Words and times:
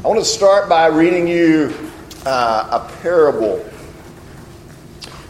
I 0.00 0.08
want 0.08 0.18
to 0.18 0.24
start 0.24 0.68
by 0.68 0.86
reading 0.86 1.28
you 1.28 1.72
uh, 2.26 2.80
a 2.82 3.02
parable. 3.02 3.64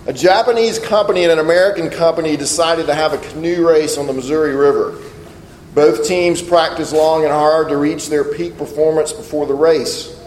A 0.07 0.15
Japanese 0.15 0.79
company 0.79 1.25
and 1.25 1.33
an 1.33 1.41
American 1.41 1.91
company 1.91 2.39
decided 2.39 2.87
to 2.87 2.95
have 2.95 3.13
a 3.13 3.19
canoe 3.19 3.69
race 3.69 3.99
on 3.99 4.07
the 4.07 4.15
Missouri 4.15 4.55
River. 4.55 4.99
Both 5.75 6.09
teams 6.09 6.41
practiced 6.41 6.95
long 6.95 7.25
and 7.25 7.33
hard 7.33 7.69
to 7.69 7.77
reach 7.77 8.09
their 8.09 8.25
peak 8.25 8.57
performance 8.57 9.13
before 9.13 9.45
the 9.47 9.53
race. 9.53 10.19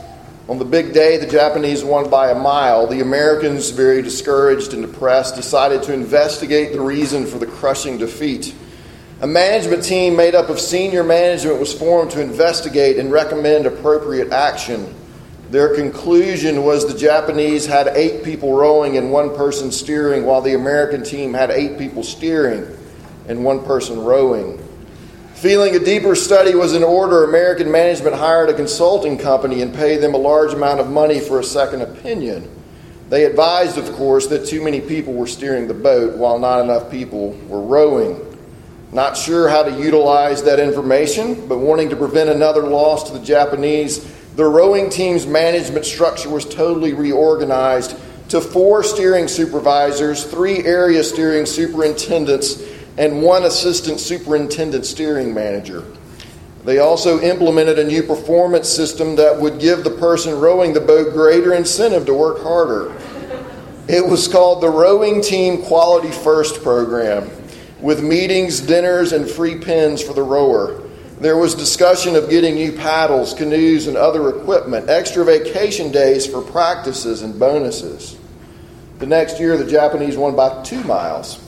On 0.47 0.59
the 0.59 0.65
big 0.65 0.93
day, 0.93 1.17
the 1.17 1.25
Japanese 1.25 1.83
won 1.83 2.07
by 2.07 2.29
a 2.29 2.36
mile. 2.36 2.86
The 2.86 3.02
Americans, 3.02 3.71
very 3.71 4.04
discouraged 4.04 4.73
and 4.73 4.86
depressed, 4.86 5.36
decided 5.36 5.81
to 5.83 5.93
investigate 5.93 6.73
the 6.73 6.81
reason 6.81 7.25
for 7.25 7.39
the 7.39 7.47
crushing 7.47 7.97
defeat. 7.97 8.54
A 9.26 9.28
management 9.28 9.84
team 9.84 10.16
made 10.16 10.36
up 10.36 10.50
of 10.50 10.60
senior 10.60 11.04
management 11.04 11.60
was 11.60 11.74
formed 11.74 12.12
to 12.12 12.21
investigate 12.21 13.00
and 13.00 13.12
recommend 13.12 13.66
appropriate 13.66 14.32
action. 14.32 14.94
Their 15.50 15.74
conclusion 15.74 16.64
was 16.64 16.86
the 16.86 16.96
Japanese 16.96 17.66
had 17.66 17.88
eight 17.96 18.24
people 18.24 18.54
rowing 18.56 18.97
and 18.97 19.11
one 19.11 19.36
person 19.36 19.71
steering, 19.71 20.28
while 20.28 20.42
the 20.42 20.54
American 20.54 21.04
team 21.04 21.33
had 21.33 21.50
eight 21.50 21.80
people 21.80 22.04
steering 22.04 22.68
and 23.28 23.43
one 23.43 23.66
person 23.66 24.00
rowing. 24.00 24.64
Feeling 25.33 25.75
a 25.75 25.80
deeper 25.80 26.14
study 26.14 26.54
was 26.54 26.75
in 26.75 26.83
order, 26.83 27.24
American 27.24 27.71
management 27.71 28.16
hired 28.16 28.50
a 28.50 28.54
consulting 28.54 29.18
company 29.18 29.64
and 29.64 29.74
paid 29.74 30.02
them 30.02 30.14
a 30.14 30.19
large 30.19 30.54
amount 30.54 30.82
of 30.82 30.92
money 30.92 31.19
for 31.19 31.39
a 31.39 31.44
second 31.44 31.82
opinion. 31.82 32.47
They 33.09 33.25
advised, 33.25 33.80
of 33.80 33.92
course, 33.94 34.28
that 34.28 34.45
too 34.45 34.64
many 34.64 34.81
people 34.81 35.14
were 35.14 35.25
steering 35.25 35.67
the 35.67 35.73
boat 35.73 36.16
while 36.16 36.38
not 36.38 36.61
enough 36.61 36.92
people 36.92 37.31
were 37.47 37.61
rowing. 37.61 38.22
Not 38.92 39.17
sure 39.17 39.50
how 39.50 39.64
to 39.64 39.72
utilize 39.72 40.44
that 40.44 40.59
information, 40.59 41.48
but 41.48 41.58
wanting 41.58 41.89
to 41.89 41.95
prevent 41.95 42.30
another 42.30 42.64
loss 42.64 43.03
to 43.09 43.17
the 43.17 43.23
Japanese, 43.23 44.06
the 44.36 44.45
rowing 44.45 44.89
team's 44.89 45.25
management 45.25 45.86
structure 45.86 46.30
was 46.30 46.45
totally 46.45 46.94
reorganized 46.94 47.97
to 48.30 48.42
four 48.42 48.83
steering 48.83 49.27
supervisors, 49.27 50.23
three 50.25 50.64
area 50.64 51.03
steering 51.03 51.45
superintendents, 51.45 52.61
and 52.97 53.22
one 53.22 53.44
assistant 53.44 54.00
superintendent 54.00 54.86
steering 54.86 55.33
manager. 55.33 55.83
They 56.64 56.80
also 56.80 57.20
implemented 57.22 57.77
a 57.77 57.83
new 57.83 58.02
performance 58.02 58.67
system 58.67 59.16
that 59.17 59.39
would 59.39 59.59
give 59.59 59.83
the 59.83 59.92
person 59.92 60.39
rowing 60.39 60.73
the 60.73 60.81
boat 60.81 61.14
greater 61.14 61.53
incentive 61.53 62.05
to 62.08 62.14
work 62.14 62.42
harder. 62.42 62.95
It 63.88 64.05
was 64.05 64.27
called 64.27 64.64
the 64.64 64.70
Rowing 64.70 65.22
Team 65.22 65.61
Quality 65.61 66.11
First 66.11 66.64
Program 66.64 67.30
with 67.86 68.03
meetings, 68.03 68.61
dinners, 68.61 69.11
and 69.11 69.30
free 69.30 69.59
pens 69.59 70.02
for 70.02 70.14
the 70.14 70.23
rower. 70.23 70.81
There 71.19 71.38
was 71.38 71.53
discussion 71.53 72.16
of 72.16 72.31
getting 72.31 72.55
new 72.55 72.72
paddles, 72.72 73.36
canoes, 73.36 73.86
and 73.86 73.95
other 73.95 74.27
equipment, 74.30 74.89
extra 74.89 75.23
vacation 75.23 75.92
days 75.92 76.25
for 76.25 76.42
practices 76.42 77.22
and 77.22 77.39
bonuses. 77.39 78.17
The 78.97 79.05
next 79.05 79.39
year, 79.39 79.55
the 79.55 79.69
Japanese 79.69 80.17
won 80.17 80.36
by 80.36 80.64
two 80.64 80.83
miles. 80.86 81.39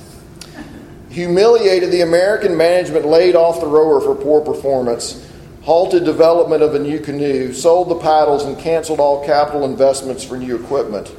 Humiliated, 1.10 1.90
the 1.90 2.02
American 2.02 2.56
management 2.56 3.08
laid 3.08 3.36
off 3.36 3.60
the 3.60 3.66
rower 3.66 4.00
for 4.00 4.14
poor 4.14 4.40
performance, 4.40 5.28
halted 5.64 6.06
development 6.06 6.62
of 6.62 6.76
a 6.76 6.80
new 6.80 7.00
canoe, 7.00 7.52
sold 7.52 7.90
the 7.90 7.96
paddles, 7.96 8.46
and 8.46 8.60
canceled 8.60 9.00
all 9.00 9.26
capital 9.26 9.66
investments 9.66 10.24
for 10.24 10.38
new 10.38 10.56
equipment. 10.56 11.12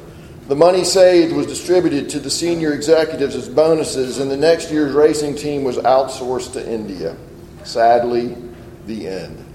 The 0.49 0.55
money 0.55 0.83
saved 0.83 1.31
was 1.31 1.45
distributed 1.45 2.09
to 2.09 2.19
the 2.19 2.31
senior 2.31 2.73
executives 2.73 3.35
as 3.35 3.47
bonuses, 3.47 4.17
and 4.17 4.31
the 4.31 4.35
next 4.35 4.71
year's 4.71 4.93
racing 4.93 5.35
team 5.35 5.63
was 5.63 5.77
outsourced 5.77 6.53
to 6.53 6.67
India. 6.67 7.15
Sadly, 7.63 8.35
the 8.87 9.07
end. 9.07 9.45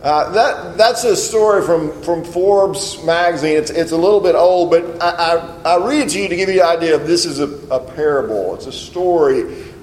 Uh, 0.00 0.30
that, 0.30 0.78
that's 0.78 1.02
a 1.02 1.16
story 1.16 1.66
from, 1.66 1.90
from 2.02 2.22
Forbes 2.22 3.02
magazine. 3.02 3.56
It's, 3.56 3.70
it's 3.70 3.90
a 3.90 3.96
little 3.96 4.20
bit 4.20 4.36
old, 4.36 4.70
but 4.70 5.02
I, 5.02 5.08
I, 5.64 5.74
I 5.74 5.88
read 5.88 6.06
it 6.06 6.10
to 6.10 6.20
you 6.20 6.28
to 6.28 6.36
give 6.36 6.48
you 6.48 6.54
the 6.54 6.66
idea 6.66 6.94
of 6.94 7.08
this 7.08 7.24
is 7.24 7.40
a, 7.40 7.48
a 7.74 7.80
parable. 7.80 8.54
It's 8.54 8.66
a 8.66 8.72
story. 8.72 9.40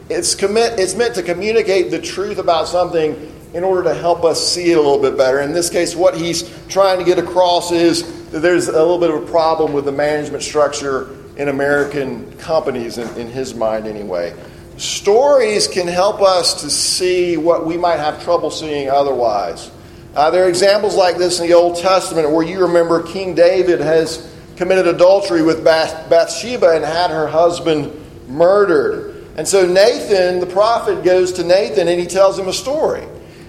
It's, 0.09 0.35
commit, 0.35 0.79
it's 0.79 0.95
meant 0.95 1.15
to 1.15 1.23
communicate 1.23 1.91
the 1.91 1.99
truth 1.99 2.37
about 2.37 2.69
something 2.69 3.33
in 3.53 3.65
order 3.65 3.83
to 3.83 3.93
help 3.93 4.23
us 4.23 4.45
see 4.53 4.71
it 4.71 4.77
a 4.77 4.81
little 4.81 5.01
bit 5.01 5.17
better. 5.17 5.41
In 5.41 5.51
this 5.51 5.69
case, 5.69 5.97
what 5.97 6.15
he's 6.15 6.49
trying 6.69 6.99
to 6.99 7.03
get 7.03 7.19
across 7.19 7.73
is 7.73 8.24
there's 8.41 8.67
a 8.67 8.71
little 8.71 8.99
bit 8.99 9.09
of 9.09 9.23
a 9.23 9.25
problem 9.25 9.73
with 9.73 9.85
the 9.85 9.91
management 9.91 10.43
structure 10.43 11.09
in 11.37 11.47
American 11.49 12.31
companies, 12.37 12.97
in, 12.97 13.07
in 13.17 13.27
his 13.27 13.53
mind 13.55 13.87
anyway. 13.87 14.35
Stories 14.77 15.67
can 15.67 15.87
help 15.87 16.21
us 16.21 16.61
to 16.61 16.69
see 16.69 17.37
what 17.37 17.65
we 17.65 17.77
might 17.77 17.97
have 17.97 18.21
trouble 18.23 18.51
seeing 18.51 18.89
otherwise. 18.89 19.71
Uh, 20.15 20.31
there 20.31 20.45
are 20.45 20.49
examples 20.49 20.95
like 20.95 21.17
this 21.17 21.39
in 21.39 21.47
the 21.47 21.53
Old 21.53 21.77
Testament 21.77 22.29
where 22.29 22.45
you 22.45 22.59
remember 22.61 23.03
King 23.03 23.35
David 23.35 23.79
has 23.79 24.33
committed 24.57 24.87
adultery 24.87 25.41
with 25.41 25.63
Bath- 25.63 26.09
Bathsheba 26.09 26.71
and 26.75 26.83
had 26.83 27.11
her 27.11 27.27
husband 27.27 27.91
murdered. 28.27 29.27
And 29.37 29.47
so 29.47 29.65
Nathan, 29.65 30.39
the 30.39 30.45
prophet, 30.45 31.03
goes 31.03 31.33
to 31.33 31.43
Nathan 31.43 31.87
and 31.87 31.99
he 31.99 32.07
tells 32.07 32.39
him 32.39 32.47
a 32.47 32.53
story. 32.53 33.05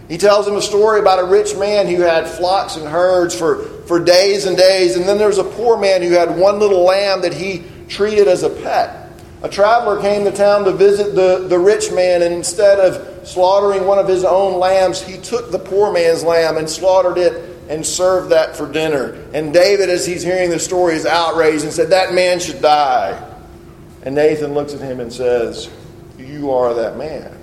He 0.08 0.18
tells 0.18 0.46
him 0.46 0.54
a 0.54 0.62
story 0.62 1.00
about 1.00 1.18
a 1.18 1.24
rich 1.24 1.56
man 1.56 1.86
who 1.88 2.02
had 2.02 2.28
flocks 2.28 2.76
and 2.76 2.86
herds 2.86 3.36
for, 3.36 3.64
for 3.86 4.02
days 4.02 4.46
and 4.46 4.56
days. 4.56 4.96
And 4.96 5.06
then 5.08 5.18
there's 5.18 5.38
a 5.38 5.44
poor 5.44 5.76
man 5.76 6.02
who 6.02 6.10
had 6.10 6.36
one 6.36 6.60
little 6.60 6.84
lamb 6.84 7.22
that 7.22 7.34
he 7.34 7.64
treated 7.88 8.28
as 8.28 8.42
a 8.42 8.50
pet. 8.50 9.06
A 9.42 9.48
traveler 9.48 10.00
came 10.00 10.24
to 10.24 10.30
town 10.30 10.64
to 10.64 10.72
visit 10.72 11.14
the, 11.14 11.46
the 11.48 11.58
rich 11.58 11.92
man, 11.92 12.22
and 12.22 12.32
instead 12.32 12.78
of 12.78 13.26
slaughtering 13.28 13.86
one 13.86 13.98
of 13.98 14.08
his 14.08 14.24
own 14.24 14.58
lambs, 14.58 15.02
he 15.02 15.18
took 15.18 15.50
the 15.50 15.58
poor 15.58 15.92
man's 15.92 16.22
lamb 16.22 16.56
and 16.56 16.68
slaughtered 16.68 17.18
it 17.18 17.56
and 17.68 17.84
served 17.84 18.30
that 18.30 18.56
for 18.56 18.70
dinner. 18.70 19.12
And 19.34 19.52
David, 19.52 19.90
as 19.90 20.06
he's 20.06 20.22
hearing 20.22 20.50
the 20.50 20.58
story, 20.58 20.94
is 20.94 21.04
outraged 21.04 21.64
and 21.64 21.72
said, 21.72 21.90
That 21.90 22.14
man 22.14 22.38
should 22.38 22.62
die. 22.62 23.22
And 24.02 24.14
Nathan 24.14 24.54
looks 24.54 24.72
at 24.72 24.80
him 24.80 25.00
and 25.00 25.12
says, 25.12 25.68
You 26.16 26.52
are 26.52 26.74
that 26.74 26.96
man. 26.96 27.36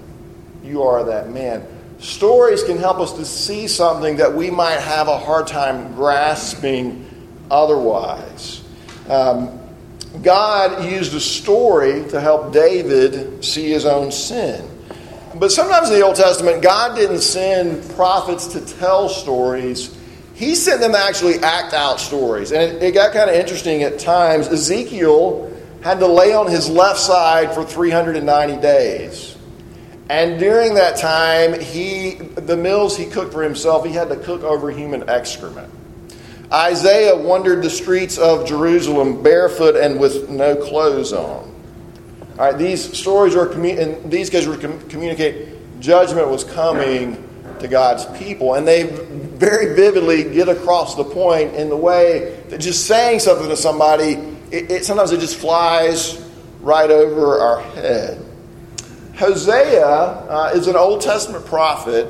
You 0.64 0.84
are 0.84 1.04
that 1.04 1.30
man. 1.30 1.68
Stories 2.04 2.64
can 2.64 2.78
help 2.78 3.00
us 3.00 3.14
to 3.14 3.24
see 3.24 3.66
something 3.66 4.18
that 4.18 4.34
we 4.36 4.52
might 4.52 4.78
have 4.82 5.08
a 5.08 5.18
hard 5.18 5.48
time 5.48 5.96
grasping 5.96 7.08
otherwise. 7.50 8.62
Um, 9.08 9.58
God 10.22 10.84
used 10.84 11.14
a 11.14 11.22
story 11.22 12.04
to 12.10 12.20
help 12.20 12.52
David 12.52 13.46
see 13.46 13.70
his 13.70 13.86
own 13.86 14.12
sin. 14.12 14.70
But 15.36 15.54
sometimes 15.54 15.90
in 15.90 15.96
the 15.96 16.02
Old 16.02 16.18
Testament, 16.18 16.62
God 16.62 16.98
didn't 16.98 17.22
send 17.22 17.90
prophets 17.92 18.48
to 18.48 18.60
tell 18.60 19.08
stories. 19.08 19.98
He 20.34 20.56
sent 20.56 20.82
them 20.82 20.92
to 20.92 21.00
actually 21.00 21.40
act 21.40 21.74
out 21.74 22.02
stories. 22.02 22.52
And 22.52 22.64
it, 22.64 22.84
it 22.84 22.92
got 22.94 23.14
kind 23.14 23.30
of 23.30 23.38
interesting 23.38 23.82
at 23.84 23.98
times. 23.98 24.50
Ezekiel 24.50 25.58
had 25.82 26.00
to 26.00 26.08
lay 26.08 26.34
on 26.34 26.52
his 26.52 26.70
left 26.70 27.00
side 27.00 27.54
for 27.54 27.64
390 27.64 28.62
days. 28.62 29.33
And 30.10 30.40
during 30.40 30.76
that 30.76 30.98
time, 30.98 31.60
he 31.60 32.16
the 32.16 32.58
meals 32.58 32.98
he 32.98 33.06
cooked 33.06 33.34
for 33.34 33.42
himself, 33.42 33.86
he 33.86 33.94
had 33.94 34.10
to 34.10 34.18
cook 34.18 34.44
over 34.44 34.70
human 34.70 35.10
excrement. 35.10 35.72
Isaiah 36.52 37.18
wandered 37.18 37.64
the 37.64 37.70
streets 37.70 38.18
of 38.18 38.46
Jerusalem 38.46 39.24
barefoot 39.24 39.76
and 39.76 40.00
with 40.00 40.30
no 40.30 40.56
clothes 40.56 41.14
on. 41.14 41.50
All 42.38 42.38
right, 42.38 42.58
these 42.58 42.96
stories 42.98 43.36
are 43.36 43.52
in 43.52 44.10
these 44.10 44.30
guys 44.30 44.48
were 44.48 44.58
communicate 44.58 45.80
judgment 45.80 46.28
was 46.28 46.44
coming 46.44 47.30
to 47.60 47.68
God's 47.68 48.06
people, 48.18 48.56
and 48.56 48.68
they 48.68 48.84
very 48.84 49.76
vividly 49.76 50.24
get 50.24 50.50
across 50.50 50.96
the 50.96 51.04
point 51.04 51.56
in 51.56 51.70
the 51.70 51.78
way 51.78 52.44
that 52.50 52.60
just 52.60 52.88
saying 52.88 53.20
something 53.20 53.48
to 53.48 53.58
somebody, 53.58 54.14
it, 54.52 54.72
it 54.72 54.86
sometimes 54.86 55.12
it 55.12 55.20
just 55.20 55.38
flies 55.38 56.24
right 56.62 56.90
over 56.90 57.40
our 57.40 57.62
head. 57.62 58.23
Hosea 59.16 59.86
uh, 59.86 60.52
is 60.56 60.68
an 60.68 60.76
Old 60.76 61.02
Testament 61.02 61.46
prophet 61.46 62.08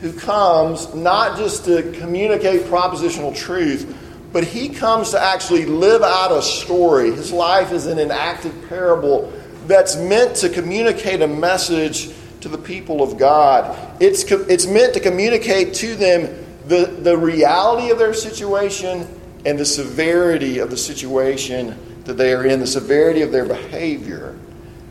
who 0.00 0.12
comes 0.12 0.94
not 0.94 1.36
just 1.36 1.64
to 1.66 1.92
communicate 1.98 2.62
propositional 2.62 3.36
truth, 3.36 3.94
but 4.32 4.44
he 4.44 4.68
comes 4.68 5.10
to 5.10 5.20
actually 5.20 5.66
live 5.66 6.02
out 6.02 6.32
a 6.32 6.42
story. 6.42 7.10
His 7.10 7.32
life 7.32 7.72
is 7.72 7.86
an 7.86 7.98
enacted 7.98 8.52
parable 8.68 9.32
that's 9.66 9.96
meant 9.96 10.36
to 10.36 10.48
communicate 10.48 11.20
a 11.20 11.26
message 11.26 12.10
to 12.40 12.48
the 12.48 12.58
people 12.58 13.02
of 13.02 13.18
God. 13.18 13.76
It's, 14.00 14.22
it's 14.24 14.66
meant 14.66 14.94
to 14.94 15.00
communicate 15.00 15.74
to 15.74 15.94
them 15.94 16.44
the, 16.66 16.86
the 16.86 17.16
reality 17.16 17.90
of 17.90 17.98
their 17.98 18.14
situation 18.14 19.06
and 19.44 19.58
the 19.58 19.64
severity 19.64 20.58
of 20.58 20.70
the 20.70 20.76
situation 20.76 21.76
that 22.04 22.14
they 22.14 22.32
are 22.32 22.44
in, 22.44 22.60
the 22.60 22.66
severity 22.66 23.22
of 23.22 23.32
their 23.32 23.44
behavior. 23.44 24.38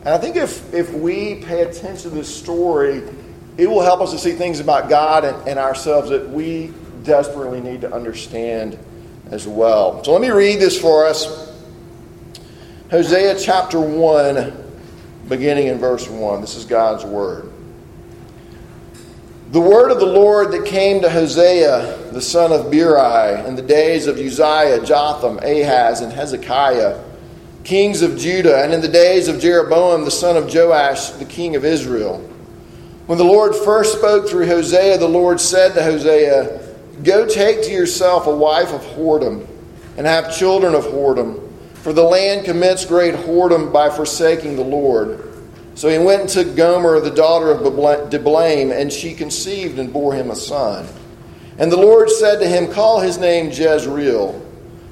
And 0.08 0.14
I 0.14 0.18
think 0.18 0.36
if, 0.36 0.72
if 0.72 0.90
we 0.94 1.34
pay 1.34 1.64
attention 1.64 2.08
to 2.08 2.16
this 2.16 2.34
story, 2.34 3.02
it 3.58 3.66
will 3.66 3.82
help 3.82 4.00
us 4.00 4.10
to 4.12 4.18
see 4.18 4.32
things 4.32 4.58
about 4.58 4.88
God 4.88 5.22
and, 5.22 5.46
and 5.46 5.58
ourselves 5.58 6.08
that 6.08 6.26
we 6.30 6.72
desperately 7.02 7.60
need 7.60 7.82
to 7.82 7.92
understand 7.92 8.78
as 9.30 9.46
well. 9.46 10.02
So 10.02 10.12
let 10.12 10.22
me 10.22 10.30
read 10.30 10.60
this 10.60 10.80
for 10.80 11.04
us 11.04 11.52
Hosea 12.90 13.38
chapter 13.38 13.78
1, 13.78 14.70
beginning 15.28 15.66
in 15.66 15.76
verse 15.76 16.08
1. 16.08 16.40
This 16.40 16.56
is 16.56 16.64
God's 16.64 17.04
word. 17.04 17.52
The 19.50 19.60
word 19.60 19.90
of 19.90 20.00
the 20.00 20.06
Lord 20.06 20.52
that 20.52 20.64
came 20.64 21.02
to 21.02 21.10
Hosea, 21.10 22.12
the 22.12 22.22
son 22.22 22.50
of 22.50 22.70
Beeri, 22.70 23.46
in 23.46 23.56
the 23.56 23.62
days 23.62 24.06
of 24.06 24.16
Uzziah, 24.16 24.82
Jotham, 24.86 25.38
Ahaz, 25.40 26.00
and 26.00 26.10
Hezekiah, 26.10 27.04
kings 27.68 28.00
of 28.00 28.16
Judah, 28.16 28.64
and 28.64 28.72
in 28.72 28.80
the 28.80 28.88
days 28.88 29.28
of 29.28 29.38
Jeroboam, 29.40 30.06
the 30.06 30.10
son 30.10 30.38
of 30.38 30.52
Joash, 30.52 31.10
the 31.10 31.26
king 31.26 31.54
of 31.54 31.66
Israel. 31.66 32.16
When 33.04 33.18
the 33.18 33.24
Lord 33.24 33.54
first 33.54 33.98
spoke 33.98 34.26
through 34.26 34.46
Hosea, 34.46 34.96
the 34.96 35.06
Lord 35.06 35.38
said 35.38 35.74
to 35.74 35.82
Hosea, 35.82 36.76
Go 37.02 37.26
take 37.26 37.62
to 37.64 37.70
yourself 37.70 38.26
a 38.26 38.34
wife 38.34 38.72
of 38.72 38.80
whoredom, 38.80 39.46
and 39.98 40.06
have 40.06 40.34
children 40.34 40.74
of 40.74 40.84
whoredom, 40.84 41.46
for 41.74 41.92
the 41.92 42.02
land 42.02 42.46
commits 42.46 42.86
great 42.86 43.14
whoredom 43.14 43.70
by 43.70 43.90
forsaking 43.90 44.56
the 44.56 44.64
Lord. 44.64 45.30
So 45.74 45.90
he 45.90 45.98
went 45.98 46.22
and 46.22 46.30
took 46.30 46.56
Gomer, 46.56 47.00
the 47.00 47.10
daughter 47.10 47.50
of 47.50 47.60
Diblaim, 48.10 48.72
and 48.72 48.90
she 48.90 49.12
conceived 49.12 49.78
and 49.78 49.92
bore 49.92 50.14
him 50.14 50.30
a 50.30 50.36
son. 50.36 50.88
And 51.58 51.70
the 51.70 51.76
Lord 51.76 52.08
said 52.08 52.38
to 52.38 52.48
him, 52.48 52.72
Call 52.72 53.00
his 53.00 53.18
name 53.18 53.50
Jezreel, 53.50 54.42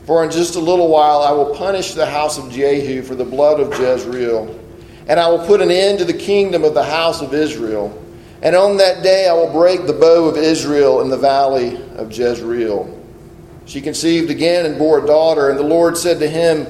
for 0.07 0.25
in 0.25 0.31
just 0.31 0.55
a 0.55 0.61
little 0.61 0.89
while 0.89 1.21
I 1.21 1.33
will 1.33 1.55
punish 1.55 1.95
the 1.95 2.07
house 2.07 2.39
of 2.39 2.51
Jehu 2.51 3.03
for 3.03 3.15
the 3.15 3.25
blood 3.25 3.61
of 3.61 3.79
Jezreel, 3.79 4.59
and 5.09 5.21
I 5.21 5.29
will 5.29 5.45
put 5.45 5.61
an 5.61 5.71
end 5.71 5.99
to 5.99 6.05
the 6.05 6.15
kingdom 6.15 6.65
of 6.65 6.75
the 6.75 6.85
house 6.85 7.21
of 7.21 7.35
Israel. 7.35 8.03
And 8.43 8.57
on 8.57 8.77
that 8.79 9.03
day 9.03 9.29
I 9.29 9.33
will 9.33 9.53
break 9.53 9.87
the 9.87 9.93
bow 9.93 10.25
of 10.25 10.37
Israel 10.37 11.03
in 11.03 11.11
the 11.11 11.19
valley 11.19 11.77
of 11.97 12.13
Jezreel. 12.13 12.93
She 13.67 13.81
conceived 13.81 14.31
again 14.31 14.65
and 14.65 14.79
bore 14.79 15.03
a 15.03 15.07
daughter, 15.07 15.51
and 15.51 15.59
the 15.59 15.65
Lord 15.65 15.99
said 15.99 16.21
to 16.21 16.29
him, 16.29 16.67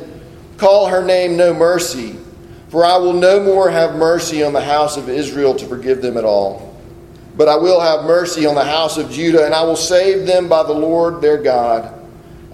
Call 0.56 0.86
her 0.86 1.04
name 1.04 1.36
No 1.36 1.52
Mercy 1.52 2.16
for 2.68 2.84
I 2.84 2.96
will 2.96 3.12
no 3.12 3.40
more 3.40 3.70
have 3.70 3.94
mercy 3.94 4.42
on 4.42 4.52
the 4.52 4.60
house 4.60 4.96
of 4.96 5.08
Israel 5.08 5.54
to 5.54 5.66
forgive 5.66 6.02
them 6.02 6.16
at 6.16 6.24
all. 6.24 6.76
But 7.36 7.48
I 7.48 7.56
will 7.56 7.80
have 7.80 8.04
mercy 8.04 8.46
on 8.46 8.54
the 8.54 8.64
house 8.64 8.98
of 8.98 9.10
Judah, 9.10 9.44
and 9.44 9.54
I 9.54 9.62
will 9.62 9.76
save 9.76 10.26
them 10.26 10.48
by 10.48 10.62
the 10.62 10.72
Lord 10.72 11.20
their 11.20 11.42
God. 11.42 11.92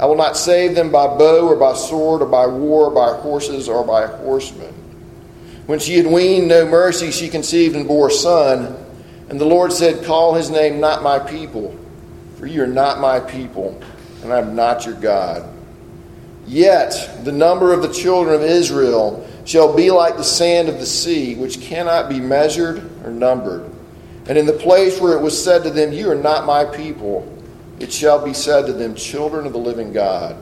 I 0.02 0.06
will 0.06 0.16
not 0.16 0.36
save 0.36 0.74
them 0.74 0.90
by 0.90 1.06
bow 1.06 1.46
or 1.46 1.54
by 1.54 1.74
sword 1.74 2.22
or 2.22 2.26
by 2.26 2.44
war 2.48 2.86
or 2.86 2.90
by 2.90 3.16
horses 3.20 3.68
or 3.68 3.86
by 3.86 4.08
horsemen. 4.08 4.74
When 5.66 5.78
she 5.78 5.96
had 5.96 6.08
weaned 6.08 6.48
no 6.48 6.66
mercy, 6.66 7.12
she 7.12 7.28
conceived 7.28 7.76
and 7.76 7.86
bore 7.86 8.08
a 8.08 8.10
son. 8.10 8.84
And 9.28 9.40
the 9.40 9.44
Lord 9.44 9.72
said, 9.72 10.04
Call 10.04 10.34
his 10.34 10.50
name 10.50 10.80
not 10.80 11.04
my 11.04 11.20
people, 11.20 11.78
for 12.36 12.46
you 12.46 12.64
are 12.64 12.66
not 12.66 12.98
my 12.98 13.20
people, 13.20 13.80
and 14.24 14.32
I 14.32 14.38
am 14.38 14.56
not 14.56 14.84
your 14.84 14.96
God. 14.96 15.48
Yet 16.48 17.20
the 17.22 17.30
number 17.30 17.72
of 17.72 17.82
the 17.82 17.92
children 17.92 18.34
of 18.34 18.42
Israel 18.42 19.24
shall 19.44 19.72
be 19.72 19.92
like 19.92 20.16
the 20.16 20.24
sand 20.24 20.68
of 20.68 20.80
the 20.80 20.86
sea, 20.86 21.36
which 21.36 21.60
cannot 21.60 22.08
be 22.08 22.18
measured 22.18 22.90
or 23.04 23.12
numbered. 23.12 23.70
And 24.26 24.36
in 24.36 24.46
the 24.46 24.52
place 24.52 25.00
where 25.00 25.16
it 25.16 25.22
was 25.22 25.40
said 25.40 25.62
to 25.62 25.70
them, 25.70 25.92
You 25.92 26.10
are 26.10 26.16
not 26.16 26.44
my 26.44 26.64
people, 26.64 27.32
it 27.82 27.92
shall 27.92 28.24
be 28.24 28.32
said 28.32 28.66
to 28.66 28.72
them, 28.72 28.94
Children 28.94 29.46
of 29.46 29.52
the 29.52 29.58
living 29.58 29.92
God. 29.92 30.36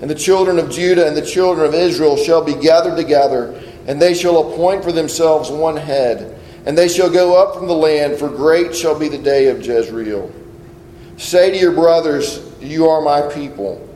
And 0.00 0.10
the 0.10 0.14
children 0.14 0.58
of 0.58 0.70
Judah 0.70 1.06
and 1.06 1.16
the 1.16 1.24
children 1.24 1.66
of 1.66 1.74
Israel 1.74 2.16
shall 2.16 2.44
be 2.44 2.54
gathered 2.54 2.96
together, 2.96 3.62
and 3.86 4.02
they 4.02 4.12
shall 4.12 4.52
appoint 4.52 4.82
for 4.82 4.92
themselves 4.92 5.50
one 5.50 5.76
head. 5.76 6.38
And 6.66 6.76
they 6.76 6.88
shall 6.88 7.10
go 7.10 7.40
up 7.40 7.56
from 7.56 7.68
the 7.68 7.74
land, 7.74 8.18
for 8.18 8.28
great 8.28 8.74
shall 8.74 8.98
be 8.98 9.08
the 9.08 9.18
day 9.18 9.48
of 9.48 9.64
Jezreel. 9.64 10.32
Say 11.16 11.52
to 11.52 11.56
your 11.56 11.72
brothers, 11.72 12.44
You 12.60 12.88
are 12.88 13.00
my 13.00 13.22
people, 13.32 13.88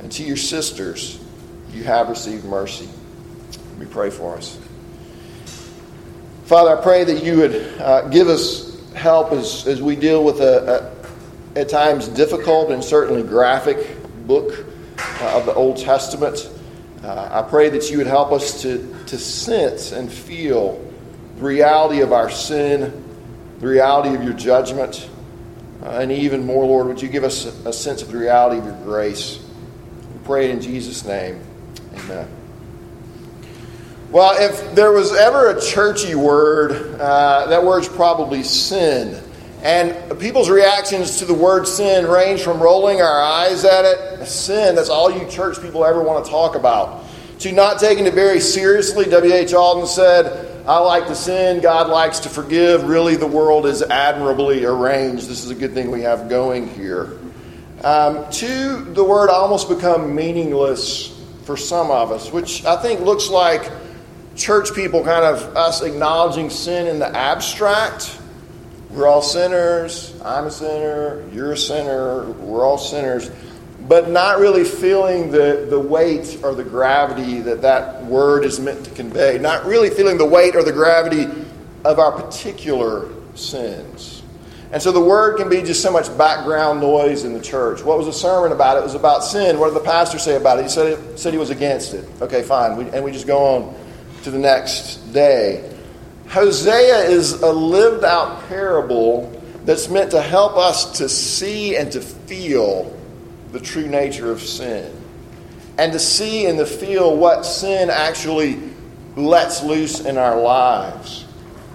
and 0.00 0.10
to 0.12 0.24
your 0.24 0.36
sisters, 0.36 1.22
You 1.72 1.84
have 1.84 2.08
received 2.08 2.44
mercy. 2.44 2.88
Me 3.78 3.86
pray 3.86 4.10
for 4.10 4.36
us. 4.36 4.58
Father, 6.46 6.76
I 6.76 6.82
pray 6.82 7.04
that 7.04 7.22
you 7.22 7.36
would 7.38 7.80
uh, 7.80 8.08
give 8.08 8.28
us 8.28 8.80
help 8.94 9.32
as, 9.32 9.66
as 9.66 9.82
we 9.82 9.94
deal 9.94 10.24
with 10.24 10.40
a, 10.40 10.92
a 10.92 10.95
at 11.56 11.70
times 11.70 12.06
difficult 12.08 12.70
and 12.70 12.84
certainly 12.84 13.22
graphic 13.22 13.78
book 14.26 14.66
uh, 14.98 15.38
of 15.38 15.46
the 15.46 15.54
Old 15.54 15.78
Testament. 15.78 16.50
Uh, 17.02 17.28
I 17.32 17.48
pray 17.48 17.70
that 17.70 17.90
you 17.90 17.96
would 17.96 18.06
help 18.06 18.30
us 18.30 18.60
to, 18.62 18.94
to 19.06 19.18
sense 19.18 19.92
and 19.92 20.12
feel 20.12 20.84
the 21.36 21.42
reality 21.42 22.02
of 22.02 22.12
our 22.12 22.30
sin, 22.30 23.02
the 23.58 23.66
reality 23.66 24.14
of 24.14 24.22
your 24.22 24.34
judgment, 24.34 25.08
uh, 25.82 25.98
and 26.00 26.12
even 26.12 26.44
more, 26.44 26.66
Lord, 26.66 26.88
would 26.88 27.00
you 27.00 27.08
give 27.08 27.24
us 27.24 27.46
a, 27.46 27.70
a 27.70 27.72
sense 27.72 28.02
of 28.02 28.12
the 28.12 28.18
reality 28.18 28.58
of 28.58 28.66
your 28.66 28.76
grace? 28.82 29.38
We 30.12 30.26
pray 30.26 30.44
it 30.46 30.50
in 30.50 30.60
Jesus' 30.60 31.06
name. 31.06 31.40
Amen. 31.94 32.28
Well, 34.10 34.36
if 34.38 34.74
there 34.74 34.92
was 34.92 35.14
ever 35.14 35.50
a 35.50 35.60
churchy 35.60 36.14
word, 36.14 37.00
uh, 37.00 37.46
that 37.46 37.64
word's 37.64 37.88
probably 37.88 38.42
sin. 38.42 39.22
And 39.66 40.20
people's 40.20 40.48
reactions 40.48 41.16
to 41.18 41.24
the 41.24 41.34
word 41.34 41.66
sin 41.66 42.06
range 42.06 42.40
from 42.40 42.60
rolling 42.60 43.00
our 43.00 43.20
eyes 43.20 43.64
at 43.64 43.84
it, 43.84 44.24
sin, 44.24 44.76
that's 44.76 44.88
all 44.88 45.10
you 45.10 45.28
church 45.28 45.60
people 45.60 45.84
ever 45.84 46.00
want 46.04 46.24
to 46.24 46.30
talk 46.30 46.54
about, 46.54 47.02
to 47.40 47.50
not 47.50 47.80
taking 47.80 48.06
it 48.06 48.14
very 48.14 48.38
seriously. 48.38 49.06
W.H. 49.06 49.50
Auden 49.50 49.88
said, 49.88 50.64
I 50.68 50.78
like 50.78 51.08
to 51.08 51.16
sin, 51.16 51.60
God 51.60 51.88
likes 51.88 52.20
to 52.20 52.28
forgive. 52.28 52.84
Really, 52.84 53.16
the 53.16 53.26
world 53.26 53.66
is 53.66 53.82
admirably 53.82 54.64
arranged. 54.64 55.26
This 55.28 55.44
is 55.44 55.50
a 55.50 55.54
good 55.56 55.74
thing 55.74 55.90
we 55.90 56.02
have 56.02 56.28
going 56.28 56.68
here. 56.68 57.18
Um, 57.82 58.30
to 58.30 58.84
the 58.84 59.02
word 59.02 59.30
almost 59.30 59.68
become 59.68 60.14
meaningless 60.14 61.20
for 61.42 61.56
some 61.56 61.90
of 61.90 62.12
us, 62.12 62.30
which 62.30 62.64
I 62.64 62.80
think 62.80 63.00
looks 63.00 63.28
like 63.30 63.68
church 64.36 64.72
people 64.76 65.02
kind 65.02 65.24
of 65.24 65.56
us 65.56 65.82
acknowledging 65.82 66.50
sin 66.50 66.86
in 66.86 67.00
the 67.00 67.08
abstract. 67.08 68.20
We're 68.90 69.06
all 69.06 69.22
sinners. 69.22 70.14
I'm 70.24 70.46
a 70.46 70.50
sinner. 70.50 71.28
You're 71.32 71.52
a 71.52 71.56
sinner. 71.56 72.30
We're 72.32 72.64
all 72.64 72.78
sinners. 72.78 73.30
But 73.80 74.08
not 74.08 74.38
really 74.38 74.64
feeling 74.64 75.30
the, 75.30 75.66
the 75.68 75.78
weight 75.78 76.40
or 76.42 76.54
the 76.54 76.64
gravity 76.64 77.40
that 77.40 77.62
that 77.62 78.04
word 78.04 78.44
is 78.44 78.58
meant 78.58 78.84
to 78.84 78.90
convey. 78.90 79.38
Not 79.38 79.64
really 79.64 79.90
feeling 79.90 80.18
the 80.18 80.26
weight 80.26 80.56
or 80.56 80.62
the 80.62 80.72
gravity 80.72 81.28
of 81.84 81.98
our 81.98 82.12
particular 82.12 83.08
sins. 83.34 84.22
And 84.72 84.82
so 84.82 84.90
the 84.90 85.00
word 85.00 85.38
can 85.38 85.48
be 85.48 85.62
just 85.62 85.80
so 85.82 85.92
much 85.92 86.06
background 86.18 86.80
noise 86.80 87.24
in 87.24 87.32
the 87.32 87.40
church. 87.40 87.84
What 87.84 87.98
was 87.98 88.06
the 88.06 88.12
sermon 88.12 88.50
about? 88.50 88.76
It 88.76 88.82
was 88.82 88.94
about 88.94 89.22
sin. 89.22 89.60
What 89.60 89.68
did 89.72 89.76
the 89.76 89.84
pastor 89.84 90.18
say 90.18 90.36
about 90.36 90.58
it? 90.58 90.62
He 90.64 90.68
said, 90.68 90.98
it, 90.98 91.18
said 91.18 91.32
he 91.32 91.38
was 91.38 91.50
against 91.50 91.94
it. 91.94 92.04
Okay, 92.20 92.42
fine. 92.42 92.76
We, 92.76 92.90
and 92.90 93.04
we 93.04 93.12
just 93.12 93.26
go 93.26 93.38
on 93.38 93.74
to 94.24 94.30
the 94.30 94.38
next 94.38 95.12
day. 95.12 95.75
Hosea 96.28 97.04
is 97.04 97.34
a 97.34 97.50
lived 97.50 98.04
out 98.04 98.48
parable 98.48 99.32
that's 99.64 99.88
meant 99.88 100.10
to 100.12 100.22
help 100.22 100.56
us 100.56 100.98
to 100.98 101.08
see 101.08 101.76
and 101.76 101.90
to 101.92 102.00
feel 102.00 102.96
the 103.52 103.60
true 103.60 103.86
nature 103.86 104.30
of 104.30 104.40
sin. 104.40 104.92
And 105.78 105.92
to 105.92 105.98
see 105.98 106.46
and 106.46 106.58
to 106.58 106.66
feel 106.66 107.16
what 107.16 107.44
sin 107.44 107.90
actually 107.90 108.60
lets 109.16 109.62
loose 109.62 110.00
in 110.00 110.18
our 110.18 110.40
lives. 110.40 111.26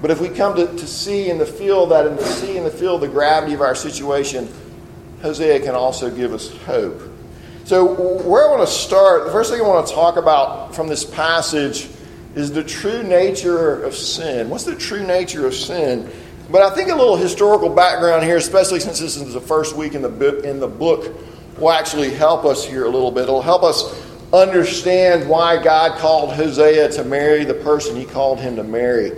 But 0.01 0.09
if 0.09 0.19
we 0.19 0.29
come 0.29 0.55
to, 0.55 0.67
to 0.67 0.87
see 0.87 1.29
and 1.29 1.39
to 1.39 1.45
feel 1.45 1.85
that 1.87 2.07
and 2.07 2.17
to 2.17 2.25
see 2.25 2.57
and 2.57 2.69
to 2.69 2.75
feel 2.75 2.97
the 2.97 3.07
gravity 3.07 3.53
of 3.53 3.61
our 3.61 3.75
situation, 3.75 4.51
Hosea 5.21 5.59
can 5.59 5.75
also 5.75 6.09
give 6.09 6.33
us 6.33 6.55
hope. 6.63 6.99
So, 7.65 7.85
where 8.23 8.47
I 8.47 8.49
want 8.49 8.67
to 8.67 8.73
start, 8.73 9.25
the 9.25 9.31
first 9.31 9.51
thing 9.51 9.61
I 9.61 9.67
want 9.67 9.87
to 9.87 9.93
talk 9.93 10.17
about 10.17 10.73
from 10.73 10.87
this 10.87 11.05
passage 11.05 11.87
is 12.35 12.51
the 12.51 12.63
true 12.63 13.03
nature 13.03 13.83
of 13.83 13.95
sin. 13.95 14.49
What's 14.49 14.63
the 14.63 14.75
true 14.75 15.05
nature 15.05 15.45
of 15.45 15.53
sin? 15.53 16.09
But 16.49 16.61
I 16.61 16.73
think 16.75 16.89
a 16.89 16.95
little 16.95 17.15
historical 17.15 17.69
background 17.69 18.23
here, 18.23 18.37
especially 18.37 18.79
since 18.79 18.99
this 18.99 19.15
is 19.17 19.33
the 19.33 19.41
first 19.41 19.75
week 19.75 19.95
in 19.95 20.01
the 20.01 20.09
book, 20.09 20.43
in 20.43 20.59
the 20.59 20.67
book 20.67 21.13
will 21.57 21.71
actually 21.71 22.11
help 22.11 22.45
us 22.45 22.65
here 22.65 22.85
a 22.85 22.89
little 22.89 23.11
bit. 23.11 23.23
It'll 23.23 23.41
help 23.41 23.63
us 23.63 23.93
understand 24.33 25.27
why 25.29 25.61
God 25.61 25.97
called 25.99 26.33
Hosea 26.33 26.89
to 26.93 27.03
marry 27.03 27.43
the 27.43 27.53
person 27.53 27.95
he 27.95 28.05
called 28.05 28.39
him 28.39 28.55
to 28.55 28.63
marry. 28.63 29.11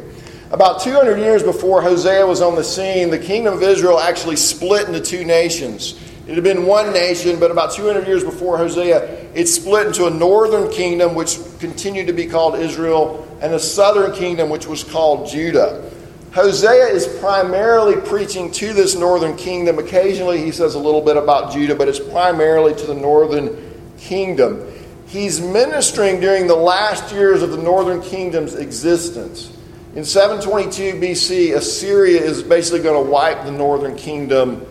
About 0.51 0.81
200 0.81 1.17
years 1.17 1.41
before 1.41 1.81
Hosea 1.81 2.25
was 2.25 2.41
on 2.41 2.55
the 2.55 2.63
scene, 2.63 3.09
the 3.09 3.17
kingdom 3.17 3.55
of 3.55 3.63
Israel 3.63 3.99
actually 3.99 4.35
split 4.35 4.87
into 4.87 4.99
two 4.99 5.25
nations. 5.25 5.99
It 6.27 6.35
had 6.35 6.43
been 6.43 6.65
one 6.65 6.93
nation, 6.93 7.39
but 7.39 7.51
about 7.51 7.73
200 7.73 8.07
years 8.07 8.23
before 8.23 8.57
Hosea, 8.57 9.22
it 9.33 9.47
split 9.47 9.87
into 9.87 10.05
a 10.05 10.09
northern 10.09 10.71
kingdom, 10.71 11.15
which 11.15 11.39
continued 11.59 12.07
to 12.07 12.13
be 12.13 12.25
called 12.25 12.55
Israel, 12.55 13.27
and 13.41 13.53
a 13.53 13.59
southern 13.59 14.13
kingdom, 14.13 14.49
which 14.49 14.67
was 14.67 14.83
called 14.83 15.27
Judah. 15.29 15.89
Hosea 16.33 16.87
is 16.87 17.07
primarily 17.19 17.95
preaching 18.01 18.49
to 18.51 18.73
this 18.73 18.95
northern 18.95 19.35
kingdom. 19.35 19.77
Occasionally, 19.77 20.43
he 20.43 20.51
says 20.51 20.73
a 20.73 20.79
little 20.79 21.01
bit 21.01 21.15
about 21.15 21.53
Judah, 21.53 21.75
but 21.75 21.87
it's 21.87 21.99
primarily 21.99 22.73
to 22.73 22.85
the 22.87 22.95
northern 22.95 23.55
kingdom. 23.99 24.67
He's 25.05 25.39
ministering 25.39 26.19
during 26.19 26.47
the 26.47 26.55
last 26.55 27.13
years 27.13 27.43
of 27.43 27.51
the 27.51 27.57
northern 27.57 28.01
kingdom's 28.01 28.55
existence. 28.55 29.55
In 29.95 30.05
722 30.05 30.99
BC, 30.99 31.55
Assyria 31.55 32.19
is 32.19 32.41
basically 32.41 32.81
going 32.81 33.05
to 33.05 33.11
wipe 33.11 33.45
the 33.45 33.51
northern 33.51 33.95
kingdom 33.95 34.65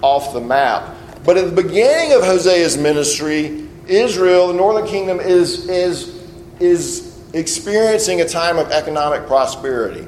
off 0.00 0.32
the 0.32 0.40
map. 0.40 0.94
But 1.24 1.36
at 1.36 1.46
the 1.46 1.62
beginning 1.62 2.12
of 2.12 2.22
Hosea's 2.22 2.76
ministry, 2.76 3.67
Israel, 3.88 4.48
the 4.48 4.54
northern 4.54 4.86
kingdom, 4.86 5.20
is, 5.20 5.68
is, 5.68 6.24
is 6.60 7.20
experiencing 7.32 8.20
a 8.20 8.28
time 8.28 8.58
of 8.58 8.70
economic 8.70 9.26
prosperity. 9.26 10.06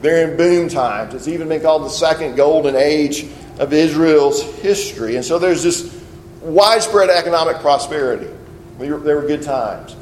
They're 0.00 0.30
in 0.30 0.36
boom 0.36 0.68
times. 0.68 1.14
It's 1.14 1.28
even 1.28 1.48
been 1.48 1.62
called 1.62 1.84
the 1.84 1.90
second 1.90 2.36
golden 2.36 2.76
age 2.76 3.26
of 3.58 3.72
Israel's 3.72 4.42
history. 4.56 5.16
And 5.16 5.24
so 5.24 5.38
there's 5.38 5.62
this 5.62 6.00
widespread 6.42 7.10
economic 7.10 7.56
prosperity. 7.58 8.28
There 8.78 8.98
were 8.98 9.26
good 9.26 9.42
times. 9.42 9.96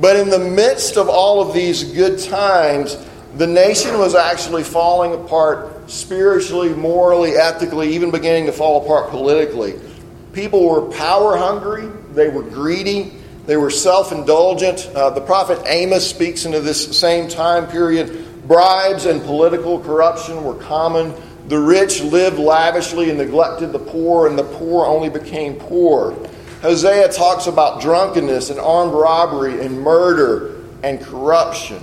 But 0.00 0.16
in 0.16 0.30
the 0.30 0.38
midst 0.38 0.96
of 0.96 1.08
all 1.08 1.46
of 1.46 1.52
these 1.54 1.84
good 1.84 2.18
times, 2.18 2.96
the 3.36 3.46
nation 3.46 3.98
was 3.98 4.14
actually 4.14 4.62
falling 4.62 5.12
apart 5.12 5.90
spiritually, 5.90 6.70
morally, 6.70 7.32
ethically, 7.32 7.94
even 7.94 8.10
beginning 8.10 8.46
to 8.46 8.52
fall 8.52 8.84
apart 8.84 9.10
politically. 9.10 9.78
People 10.32 10.68
were 10.68 10.82
power 10.92 11.36
hungry, 11.36 11.88
they 12.14 12.28
were 12.28 12.42
greedy, 12.42 13.12
they 13.46 13.56
were 13.56 13.70
self 13.70 14.12
indulgent. 14.12 14.86
Uh, 14.94 15.10
the 15.10 15.20
prophet 15.20 15.60
Amos 15.66 16.08
speaks 16.08 16.44
into 16.44 16.60
this 16.60 16.98
same 16.98 17.28
time 17.28 17.66
period. 17.66 18.46
Bribes 18.46 19.06
and 19.06 19.22
political 19.22 19.80
corruption 19.80 20.44
were 20.44 20.54
common. 20.54 21.14
The 21.48 21.58
rich 21.58 22.00
lived 22.02 22.38
lavishly 22.38 23.08
and 23.08 23.18
neglected 23.18 23.72
the 23.72 23.78
poor, 23.78 24.28
and 24.28 24.38
the 24.38 24.44
poor 24.44 24.86
only 24.86 25.08
became 25.08 25.56
poor. 25.56 26.16
Hosea 26.60 27.08
talks 27.08 27.48
about 27.48 27.80
drunkenness 27.80 28.50
and 28.50 28.60
armed 28.60 28.92
robbery 28.92 29.64
and 29.64 29.80
murder 29.80 30.62
and 30.84 31.00
corruption. 31.00 31.82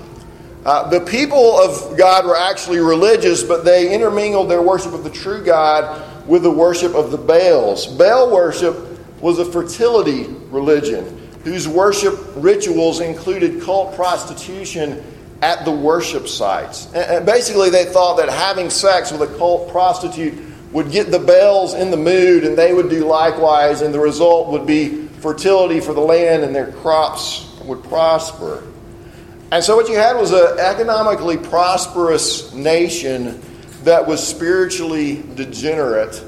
Uh, 0.65 0.89
the 0.89 1.01
people 1.01 1.57
of 1.59 1.98
God 1.98 2.25
were 2.25 2.38
actually 2.38 2.79
religious, 2.79 3.43
but 3.43 3.65
they 3.65 3.93
intermingled 3.93 4.50
their 4.50 4.62
worship 4.62 4.93
of 4.93 5.03
the 5.03 5.09
true 5.09 5.43
God 5.43 6.27
with 6.27 6.43
the 6.43 6.51
worship 6.51 6.93
of 6.95 7.12
the 7.12 7.17
Baals. 7.17 7.88
Baal 7.88 8.31
worship 8.31 8.88
was 9.21 9.39
a 9.39 9.45
fertility 9.45 10.27
religion 10.49 11.29
whose 11.43 11.67
worship 11.67 12.19
rituals 12.35 12.99
included 12.99 13.61
cult 13.61 13.95
prostitution 13.95 15.03
at 15.41 15.63
the 15.65 15.71
worship 15.71 16.27
sites. 16.27 16.93
And 16.93 17.25
basically, 17.25 17.69
they 17.69 17.85
thought 17.85 18.17
that 18.17 18.29
having 18.29 18.69
sex 18.69 19.11
with 19.11 19.21
a 19.21 19.38
cult 19.38 19.69
prostitute 19.69 20.38
would 20.71 20.91
get 20.91 21.11
the 21.11 21.19
Baals 21.19 21.73
in 21.73 21.91
the 21.91 21.97
mood, 21.97 22.43
and 22.43 22.57
they 22.57 22.73
would 22.73 22.89
do 22.89 23.05
likewise, 23.05 23.81
and 23.81 23.93
the 23.93 23.99
result 23.99 24.49
would 24.49 24.67
be 24.67 25.07
fertility 25.07 25.79
for 25.79 25.93
the 25.93 26.01
land, 26.01 26.43
and 26.43 26.53
their 26.53 26.71
crops 26.73 27.47
would 27.63 27.83
prosper. 27.85 28.63
And 29.51 29.63
so, 29.63 29.75
what 29.75 29.89
you 29.89 29.95
had 29.95 30.15
was 30.15 30.31
an 30.31 30.59
economically 30.59 31.38
prosperous 31.38 32.53
nation 32.53 33.41
that 33.83 34.05
was 34.05 34.25
spiritually 34.25 35.23
degenerate, 35.35 36.23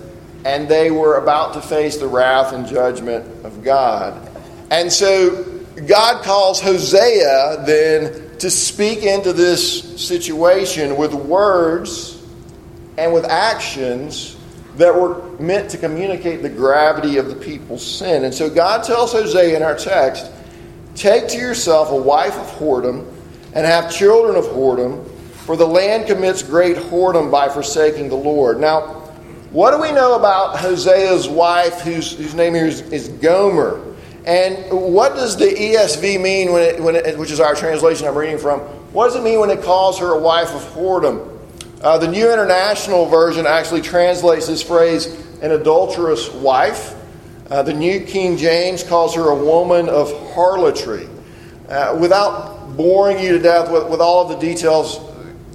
and 0.45 0.67
they 0.67 0.91
were 0.91 1.17
about 1.17 1.53
to 1.53 1.62
face 1.62 1.98
the 1.98 2.07
wrath 2.07 2.53
and 2.53 2.67
judgment 2.67 3.45
of 3.45 3.63
God. 3.63 4.29
And 4.69 4.91
so, 4.91 5.43
God 5.88 6.24
calls 6.24 6.60
Hosea 6.60 7.63
then 7.65 8.38
to 8.39 8.50
speak 8.50 9.03
into 9.03 9.33
this 9.33 10.01
situation 10.01 10.98
with 10.98 11.13
words 11.13 12.24
and 12.98 13.13
with 13.13 13.25
actions 13.25 14.38
that 14.77 14.93
were 14.95 15.21
meant 15.39 15.69
to 15.71 15.77
communicate 15.77 16.41
the 16.41 16.50
gravity 16.50 17.17
of 17.17 17.27
the 17.27 17.36
people's 17.36 17.86
sin. 17.86 18.24
And 18.24 18.33
so, 18.33 18.50
God 18.50 18.83
tells 18.83 19.12
Hosea 19.12 19.55
in 19.55 19.63
our 19.63 19.75
text 19.75 20.31
Take 20.95 21.29
to 21.29 21.38
yourself 21.38 21.91
a 21.91 21.95
wife 21.95 22.36
of 22.36 22.48
whoredom 22.57 23.07
and 23.53 23.65
have 23.65 23.91
children 23.93 24.36
of 24.36 24.45
whoredom, 24.45 25.07
for 25.45 25.55
the 25.55 25.65
land 25.65 26.07
commits 26.07 26.43
great 26.43 26.75
whoredom 26.77 27.31
by 27.31 27.50
forsaking 27.50 28.10
the 28.10 28.15
Lord. 28.15 28.60
Now, 28.60 29.00
what 29.51 29.72
do 29.72 29.81
we 29.81 29.91
know 29.91 30.15
about 30.15 30.55
Hosea's 30.55 31.27
wife, 31.27 31.81
whose, 31.81 32.13
whose 32.13 32.34
name 32.34 32.53
here 32.53 32.67
is, 32.67 32.81
is 32.91 33.10
Gomer? 33.10 33.84
And 34.25 34.72
what 34.72 35.15
does 35.15 35.36
the 35.36 35.46
ESV 35.46 36.22
mean, 36.22 36.53
when 36.53 36.62
it, 36.62 36.81
when 36.81 36.96
it, 36.96 37.17
which 37.17 37.31
is 37.31 37.41
our 37.41 37.53
translation 37.53 38.08
I'm 38.08 38.15
reading 38.15 38.38
from? 38.38 38.62
What 38.93 39.08
does 39.08 39.15
it 39.17 39.24
mean 39.24 39.41
when 39.41 39.50
it 39.50 39.62
calls 39.62 40.00
her 40.00 40.13
a 40.13 40.20
wife 40.20 40.51
of 40.51 40.62
whoredom? 40.74 41.38
Uh, 41.81 41.98
the 41.98 42.08
New 42.08 42.31
International 42.31 43.08
Version 43.08 43.46
actually 43.46 43.81
translates 43.81 44.48
this 44.48 44.63
phrase 44.63 45.08
an 45.41 45.51
adulterous 45.51 46.31
wife. 46.31 46.96
Uh, 47.50 47.62
the 47.63 47.74
New 47.74 48.05
King 48.05 48.38
James 48.38 48.84
calls 48.84 49.15
her 49.15 49.31
a 49.31 49.36
woman 49.36 49.89
of 49.89 50.12
harlotry. 50.34 51.10
Uh, 51.67 51.98
without 52.00 52.77
boring 52.77 53.20
you 53.20 53.34
to 53.34 53.39
death 53.39 53.70
with, 53.70 53.89
with 53.89 54.00
all 54.00 54.22
of 54.22 54.29
the 54.29 54.38
details, 54.38 55.01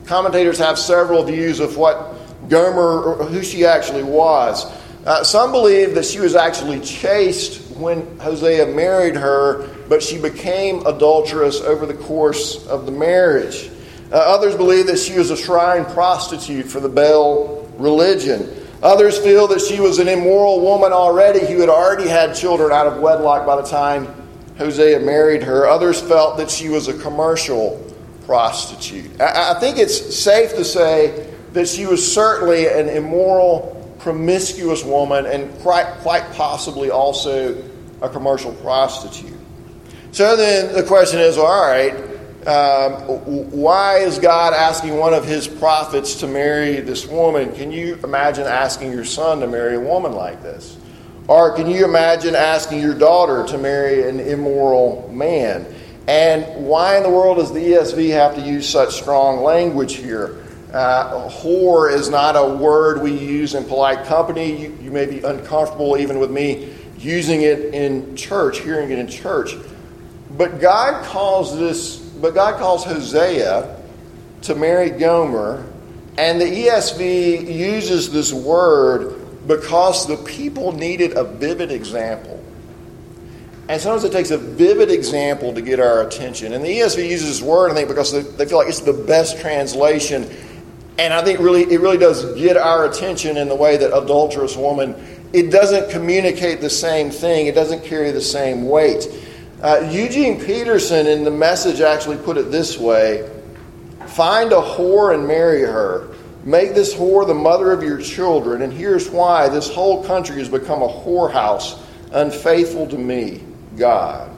commentators 0.05 0.59
have 0.59 0.79
several 0.79 1.23
views 1.23 1.61
of 1.61 1.79
what 1.79 2.16
Gomer, 2.49 3.25
who 3.25 3.43
she 3.43 3.65
actually 3.65 4.03
was. 4.03 4.65
Uh, 5.07 5.23
some 5.23 5.53
believe 5.53 5.95
that 5.95 6.05
she 6.05 6.19
was 6.19 6.35
actually 6.35 6.81
chaste 6.81 7.77
when 7.77 8.19
Hosea 8.19 8.67
married 8.67 9.15
her, 9.15 9.69
but 9.89 10.03
she 10.03 10.21
became 10.21 10.85
adulterous 10.85 11.61
over 11.61 11.87
the 11.87 11.95
course 11.95 12.67
of 12.67 12.87
the 12.87 12.93
marriage. 12.93 13.71
Uh, 14.11 14.17
others 14.17 14.57
believe 14.57 14.87
that 14.87 14.99
she 14.99 15.17
was 15.17 15.31
a 15.31 15.37
shrine 15.37 15.85
prostitute 15.85 16.67
for 16.67 16.81
the 16.81 16.89
Baal 16.89 17.69
religion. 17.79 18.49
Others 18.83 19.19
feel 19.19 19.47
that 19.49 19.61
she 19.61 19.81
was 19.81 19.99
an 19.99 20.09
immoral 20.09 20.61
woman 20.61 20.93
already 20.93 21.45
who 21.47 21.61
had 21.61 21.69
already 21.69 22.09
had 22.09 22.35
children 22.35 22.73
out 22.73 22.87
of 22.87 23.01
wedlock 23.01 23.47
by 23.47 23.57
the 23.57 23.67
time 23.67 24.07
Hosea 24.59 25.01
married 25.01 25.43
her. 25.43 25.67
Others 25.67 26.01
felt 26.01 26.37
that 26.39 26.51
she 26.51 26.69
was 26.69 26.89
a 26.89 26.99
commercial 26.99 27.83
prostitute. 28.27 29.21
I, 29.21 29.57
I 29.57 29.61
think 29.61 29.79
it's 29.79 30.17
safe 30.17 30.51
to 30.57 30.65
say 30.65 31.26
that 31.57 31.67
she 31.67 31.87
was 31.87 32.13
certainly 32.13 32.69
an 32.69 32.91
immoral, 32.91 33.73
promiscuous 33.99 34.85
woman 34.85 35.25
and 35.25 35.51
quite, 35.61 35.87
quite 36.03 36.31
possibly 36.35 36.91
also 36.91 37.57
a 38.03 38.11
commercial 38.11 38.53
prostitute. 38.57 39.33
So 40.13 40.37
then 40.37 40.75
the 40.75 40.83
question 40.83 41.19
is 41.19 41.39
all 41.39 41.67
right, 41.67 41.95
um, 42.47 42.93
why 43.51 44.01
is 44.01 44.19
God 44.19 44.53
asking 44.53 44.99
one 44.99 45.15
of 45.15 45.25
his 45.25 45.49
prophets 45.49 46.17
to 46.17 46.27
marry 46.27 46.81
this 46.81 47.07
woman? 47.07 47.55
Can 47.55 47.73
you 47.73 47.99
imagine 48.05 48.47
asking 48.47 48.93
your 48.93 49.07
son 49.07 49.41
to 49.41 49.47
marry 49.47 49.77
a 49.77 49.81
woman 49.81 50.13
like 50.13 50.43
this? 50.43 50.77
Or 51.27 51.57
can 51.57 51.71
you 51.71 51.87
imagine 51.87 52.35
asking 52.35 52.81
your 52.83 52.95
daughter 52.95 53.47
to 53.47 53.57
marry 53.57 54.07
an 54.07 54.21
immoral 54.21 55.11
man? 55.11 55.67
And 56.07 56.67
why 56.67 56.99
in 56.99 57.03
the 57.03 57.11
world 57.11 57.39
does 57.39 57.51
the 57.51 57.61
ESV 57.61 58.11
have 58.11 58.35
to 58.35 58.43
use 58.43 58.69
such 58.69 58.95
strong 58.95 59.43
language 59.43 59.95
here? 59.95 60.43
Uh, 60.73 61.29
whore 61.31 61.93
is 61.93 62.09
not 62.09 62.35
a 62.37 62.57
word 62.57 63.01
we 63.01 63.13
use 63.13 63.55
in 63.55 63.65
polite 63.65 64.05
company. 64.07 64.63
You, 64.63 64.79
you, 64.83 64.91
may 64.91 65.07
be 65.07 65.21
uncomfortable 65.21 65.97
even 65.97 66.19
with 66.19 66.31
me 66.31 66.75
using 66.99 67.43
it 67.43 67.75
in 67.75 68.17
church, 68.17 68.61
hearing 68.61 68.91
it 68.91 68.99
in 68.99 69.07
church. 69.07 69.55
But 70.31 70.61
God 70.61 71.05
calls 71.05 71.57
this, 71.57 71.97
but 71.97 72.35
God 72.35 72.59
calls 72.59 72.85
Hosea 72.85 73.81
to 74.43 74.55
marry 74.55 74.91
Gomer, 74.91 75.65
and 76.19 76.41
the 76.41 76.45
ESV 76.45 77.55
uses 77.55 78.11
this 78.13 78.33
word 78.33 79.47
because 79.47 80.07
the 80.07 80.17
people 80.17 80.73
needed 80.73 81.17
a 81.17 81.25
vivid 81.25 81.71
example. 81.71 82.43
And 83.69 83.81
sometimes 83.81 84.05
it 84.05 84.13
takes 84.13 84.31
a 84.31 84.39
vivid 84.39 84.91
example 84.91 85.53
to 85.53 85.61
get 85.61 85.81
our 85.81 86.03
attention. 86.03 86.53
And 86.53 86.65
the 86.65 86.69
ESV 86.69 87.09
uses 87.09 87.41
this 87.41 87.43
word, 87.43 87.73
I 87.73 87.75
think, 87.75 87.89
because 87.89 88.13
they, 88.13 88.23
they 88.23 88.47
feel 88.47 88.59
like 88.59 88.69
it's 88.69 88.81
the 88.81 88.93
best 88.93 89.41
translation. 89.41 90.31
And 90.99 91.13
I 91.13 91.23
think 91.23 91.41
really 91.41 91.63
it 91.65 91.81
really 91.81 91.99
does 91.99 92.35
get 92.35 92.57
our 92.57 92.87
attention 92.87 93.37
in 93.37 93.49
the 93.49 93.55
way 93.55 93.77
that 93.77 93.97
adulterous 93.97 94.57
woman, 94.57 94.95
it 95.33 95.51
doesn't 95.51 95.91
communicate 95.91 96.61
the 96.61 96.71
same 96.71 97.11
thing. 97.11 97.47
It 97.47 97.55
doesn't 97.55 97.85
carry 97.85 98.11
the 98.11 98.21
same 98.21 98.67
weight. 98.69 99.07
Uh, 99.63 99.89
Eugene 99.91 100.41
Peterson 100.41 101.07
in 101.07 101.25
the 101.25 101.31
message 101.31 101.81
actually 101.81 102.19
put 102.19 102.37
it 102.37 102.51
this 102.51 102.79
way 102.79 103.31
Find 104.07 104.53
a 104.53 104.63
whore 104.63 105.13
and 105.15 105.27
marry 105.27 105.63
her. 105.63 106.09
Make 106.45 106.75
this 106.75 106.95
whore 106.95 107.27
the 107.27 107.35
mother 107.35 107.73
of 107.73 107.83
your 107.83 108.01
children. 108.01 108.63
And 108.63 108.73
here's 108.73 109.11
why 109.11 109.49
this 109.49 109.69
whole 109.69 110.05
country 110.05 110.37
has 110.37 110.49
become 110.49 110.81
a 110.81 110.89
whorehouse, 110.89 111.81
unfaithful 112.13 112.87
to 112.87 112.97
me, 112.97 113.43
God. 113.77 114.31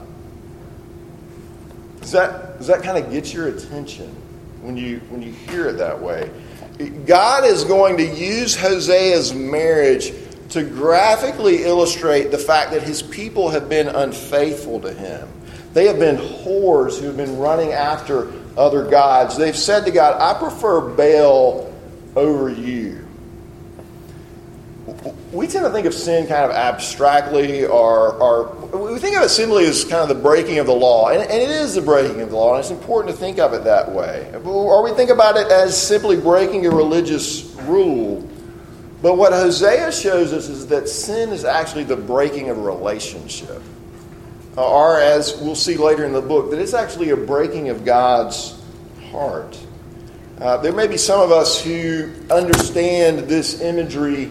Does 2.01 2.11
that, 2.11 2.57
does 2.57 2.67
that 2.67 2.81
kind 2.81 2.97
of 2.97 3.11
get 3.11 3.31
your 3.31 3.49
attention 3.49 4.07
when 4.61 4.75
you, 4.75 4.99
when 5.09 5.21
you 5.21 5.31
hear 5.31 5.67
it 5.67 5.77
that 5.77 6.01
way? 6.01 6.31
God 7.05 7.43
is 7.43 7.65
going 7.65 7.97
to 7.97 8.05
use 8.05 8.55
Hosea's 8.55 9.33
marriage 9.33 10.13
to 10.49 10.63
graphically 10.63 11.63
illustrate 11.63 12.31
the 12.31 12.37
fact 12.37 12.71
that 12.71 12.83
his 12.83 13.01
people 13.01 13.49
have 13.49 13.67
been 13.67 13.89
unfaithful 13.89 14.79
to 14.81 14.93
him. 14.93 15.27
They 15.73 15.87
have 15.87 15.99
been 15.99 16.15
whores 16.15 16.99
who 16.99 17.07
have 17.07 17.17
been 17.17 17.37
running 17.37 17.73
after 17.73 18.31
other 18.57 18.89
gods. 18.89 19.37
They've 19.37 19.55
said 19.55 19.85
to 19.85 19.91
God, 19.91 20.19
I 20.21 20.39
prefer 20.39 20.81
Baal 20.81 21.73
over 22.15 22.49
you. 22.49 23.08
We 25.31 25.47
tend 25.47 25.63
to 25.65 25.71
think 25.71 25.85
of 25.85 25.93
sin 25.93 26.27
kind 26.27 26.43
of 26.43 26.51
abstractly, 26.51 27.65
or, 27.65 28.13
or 28.15 28.91
we 28.91 28.99
think 28.99 29.15
of 29.15 29.23
it 29.23 29.29
simply 29.29 29.65
as 29.65 29.83
kind 29.83 30.01
of 30.01 30.09
the 30.09 30.21
breaking 30.21 30.57
of 30.57 30.65
the 30.65 30.73
law. 30.73 31.09
And, 31.09 31.21
and 31.21 31.31
it 31.31 31.49
is 31.49 31.75
the 31.75 31.81
breaking 31.81 32.21
of 32.21 32.31
the 32.31 32.35
law, 32.35 32.55
and 32.55 32.59
it's 32.59 32.71
important 32.71 33.15
to 33.15 33.19
think 33.19 33.39
of 33.39 33.53
it 33.53 33.63
that 33.63 33.91
way. 33.91 34.29
Or 34.43 34.83
we 34.83 34.91
think 34.91 35.09
about 35.09 35.37
it 35.37 35.51
as 35.51 35.79
simply 35.81 36.17
breaking 36.17 36.65
a 36.65 36.71
religious 36.71 37.45
rule. 37.61 38.27
But 39.01 39.15
what 39.15 39.31
Hosea 39.31 39.91
shows 39.91 40.33
us 40.33 40.49
is 40.49 40.67
that 40.67 40.89
sin 40.89 41.29
is 41.29 41.45
actually 41.45 41.85
the 41.85 41.95
breaking 41.95 42.49
of 42.49 42.57
a 42.57 42.61
relationship. 42.61 43.61
Or, 44.57 44.99
as 44.99 45.39
we'll 45.39 45.55
see 45.55 45.77
later 45.77 46.03
in 46.03 46.11
the 46.11 46.21
book, 46.21 46.49
that 46.51 46.59
it's 46.59 46.73
actually 46.73 47.11
a 47.11 47.17
breaking 47.17 47.69
of 47.69 47.85
God's 47.85 48.61
heart. 49.11 49.57
Uh, 50.41 50.57
there 50.57 50.73
may 50.73 50.87
be 50.87 50.97
some 50.97 51.21
of 51.21 51.31
us 51.31 51.63
who 51.63 52.11
understand 52.29 53.19
this 53.19 53.61
imagery 53.61 54.29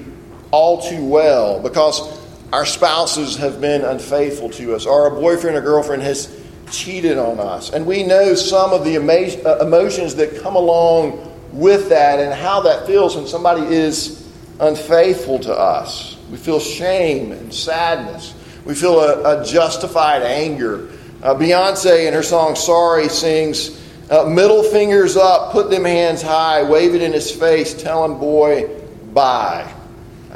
all 0.50 0.80
too 0.82 1.04
well 1.04 1.60
because 1.60 2.18
our 2.52 2.64
spouses 2.64 3.36
have 3.36 3.60
been 3.60 3.84
unfaithful 3.84 4.48
to 4.50 4.74
us, 4.74 4.86
or 4.86 5.02
our 5.02 5.10
boyfriend 5.10 5.56
or 5.56 5.60
girlfriend 5.60 6.02
has 6.02 6.34
cheated 6.70 7.18
on 7.18 7.38
us. 7.38 7.70
And 7.72 7.86
we 7.86 8.02
know 8.02 8.34
some 8.34 8.72
of 8.72 8.84
the 8.84 8.96
uh, 8.96 9.64
emotions 9.64 10.14
that 10.16 10.40
come 10.42 10.56
along 10.56 11.24
with 11.52 11.88
that 11.90 12.18
and 12.18 12.32
how 12.32 12.60
that 12.62 12.86
feels 12.86 13.16
when 13.16 13.26
somebody 13.26 13.62
is 13.74 14.26
unfaithful 14.60 15.38
to 15.40 15.54
us. 15.54 16.16
We 16.30 16.36
feel 16.36 16.60
shame 16.60 17.32
and 17.32 17.52
sadness. 17.52 18.34
We 18.64 18.74
feel 18.74 19.00
a, 19.00 19.40
a 19.40 19.44
justified 19.44 20.22
anger. 20.22 20.90
Uh, 21.22 21.34
Beyonce 21.34 22.06
in 22.06 22.14
her 22.14 22.22
song 22.22 22.54
Sorry 22.54 23.08
sings, 23.08 23.82
uh, 24.10 24.24
Middle 24.24 24.62
fingers 24.62 25.16
up, 25.16 25.52
put 25.52 25.70
them 25.70 25.84
hands 25.84 26.22
high, 26.22 26.62
wave 26.62 26.94
it 26.94 27.02
in 27.02 27.12
his 27.12 27.30
face, 27.30 27.74
tell 27.74 28.04
him, 28.04 28.18
boy, 28.18 28.68
bye. 29.12 29.74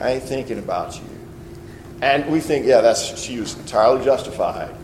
I 0.02 0.14
ain't 0.14 0.24
thinking 0.24 0.58
about 0.58 0.96
you. 0.96 1.04
And 2.02 2.26
we 2.30 2.40
think, 2.40 2.66
yeah, 2.66 2.80
that's 2.80 3.16
she 3.18 3.38
was 3.38 3.56
entirely 3.56 4.04
justified 4.04 4.74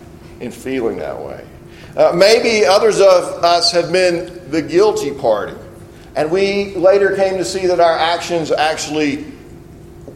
in 0.41 0.53
feeling 0.53 0.99
that 0.99 1.19
way. 1.21 1.45
Uh, 1.97 2.13
maybe 2.15 2.65
others 2.65 3.01
of 3.01 3.43
us 3.43 3.73
have 3.73 3.91
been 3.91 4.51
the 4.51 4.63
guilty 4.63 5.11
party. 5.11 5.57
And 6.15 6.31
we 6.31 6.77
later 6.77 7.17
came 7.17 7.37
to 7.39 7.45
see 7.45 7.67
that 7.67 7.81
our 7.81 7.99
actions 7.99 8.53
actually 8.53 9.25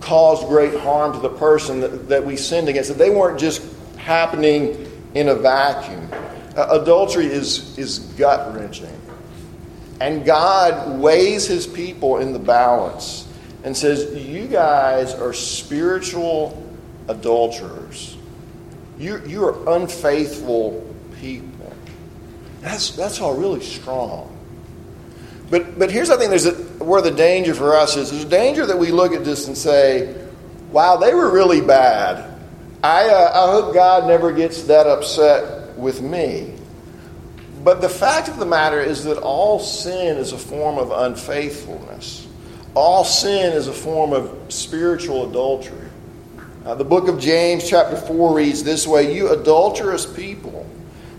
caused 0.00 0.46
great 0.46 0.78
harm 0.80 1.12
to 1.12 1.18
the 1.18 1.28
person 1.30 1.80
that, 1.80 2.08
that 2.08 2.24
we 2.24 2.36
sinned 2.36 2.68
against, 2.68 2.88
that 2.90 2.98
they 2.98 3.10
weren't 3.10 3.40
just 3.40 3.62
happening 3.96 4.88
in 5.14 5.28
a 5.28 5.34
vacuum. 5.34 6.08
Uh, 6.56 6.80
adultery 6.80 7.26
is, 7.26 7.76
is 7.78 7.98
gut 7.98 8.54
wrenching. 8.54 9.00
And 10.00 10.24
God 10.24 11.00
weighs 11.00 11.46
his 11.46 11.66
people 11.66 12.18
in 12.18 12.32
the 12.32 12.38
balance 12.38 13.26
and 13.64 13.76
says, 13.76 14.14
You 14.14 14.46
guys 14.46 15.14
are 15.14 15.32
spiritual 15.32 16.70
adulterers. 17.08 18.16
You, 18.98 19.22
you 19.26 19.44
are 19.44 19.76
unfaithful 19.76 20.94
people. 21.20 21.72
That's, 22.60 22.90
that's 22.90 23.20
all 23.20 23.34
really 23.34 23.62
strong. 23.62 24.28
But, 25.50 25.78
but 25.78 25.90
here's 25.90 26.08
I 26.08 26.16
think 26.16 26.30
there's 26.30 26.46
a, 26.46 26.54
where 26.82 27.02
the 27.02 27.10
danger 27.10 27.54
for 27.54 27.76
us 27.76 27.96
is. 27.96 28.10
There's 28.10 28.24
a 28.24 28.28
danger 28.28 28.64
that 28.66 28.78
we 28.78 28.90
look 28.90 29.12
at 29.12 29.24
this 29.24 29.48
and 29.48 29.58
say, 29.58 30.14
wow, 30.70 30.96
they 30.96 31.12
were 31.12 31.30
really 31.30 31.60
bad. 31.60 32.40
I, 32.82 33.08
uh, 33.08 33.46
I 33.46 33.50
hope 33.52 33.74
God 33.74 34.08
never 34.08 34.32
gets 34.32 34.62
that 34.64 34.86
upset 34.86 35.76
with 35.76 36.00
me. 36.00 36.54
But 37.62 37.80
the 37.80 37.88
fact 37.88 38.28
of 38.28 38.38
the 38.38 38.46
matter 38.46 38.80
is 38.80 39.04
that 39.04 39.18
all 39.18 39.60
sin 39.60 40.16
is 40.16 40.32
a 40.32 40.38
form 40.38 40.78
of 40.78 40.90
unfaithfulness. 40.90 42.21
All 42.74 43.04
sin 43.04 43.52
is 43.52 43.68
a 43.68 43.72
form 43.72 44.12
of 44.12 44.34
spiritual 44.48 45.28
adultery. 45.28 45.88
Uh, 46.64 46.74
the 46.74 46.84
book 46.84 47.08
of 47.08 47.18
James, 47.20 47.68
chapter 47.68 47.96
4, 47.96 48.34
reads 48.34 48.64
this 48.64 48.86
way 48.86 49.14
You 49.14 49.30
adulterous 49.30 50.06
people, 50.06 50.66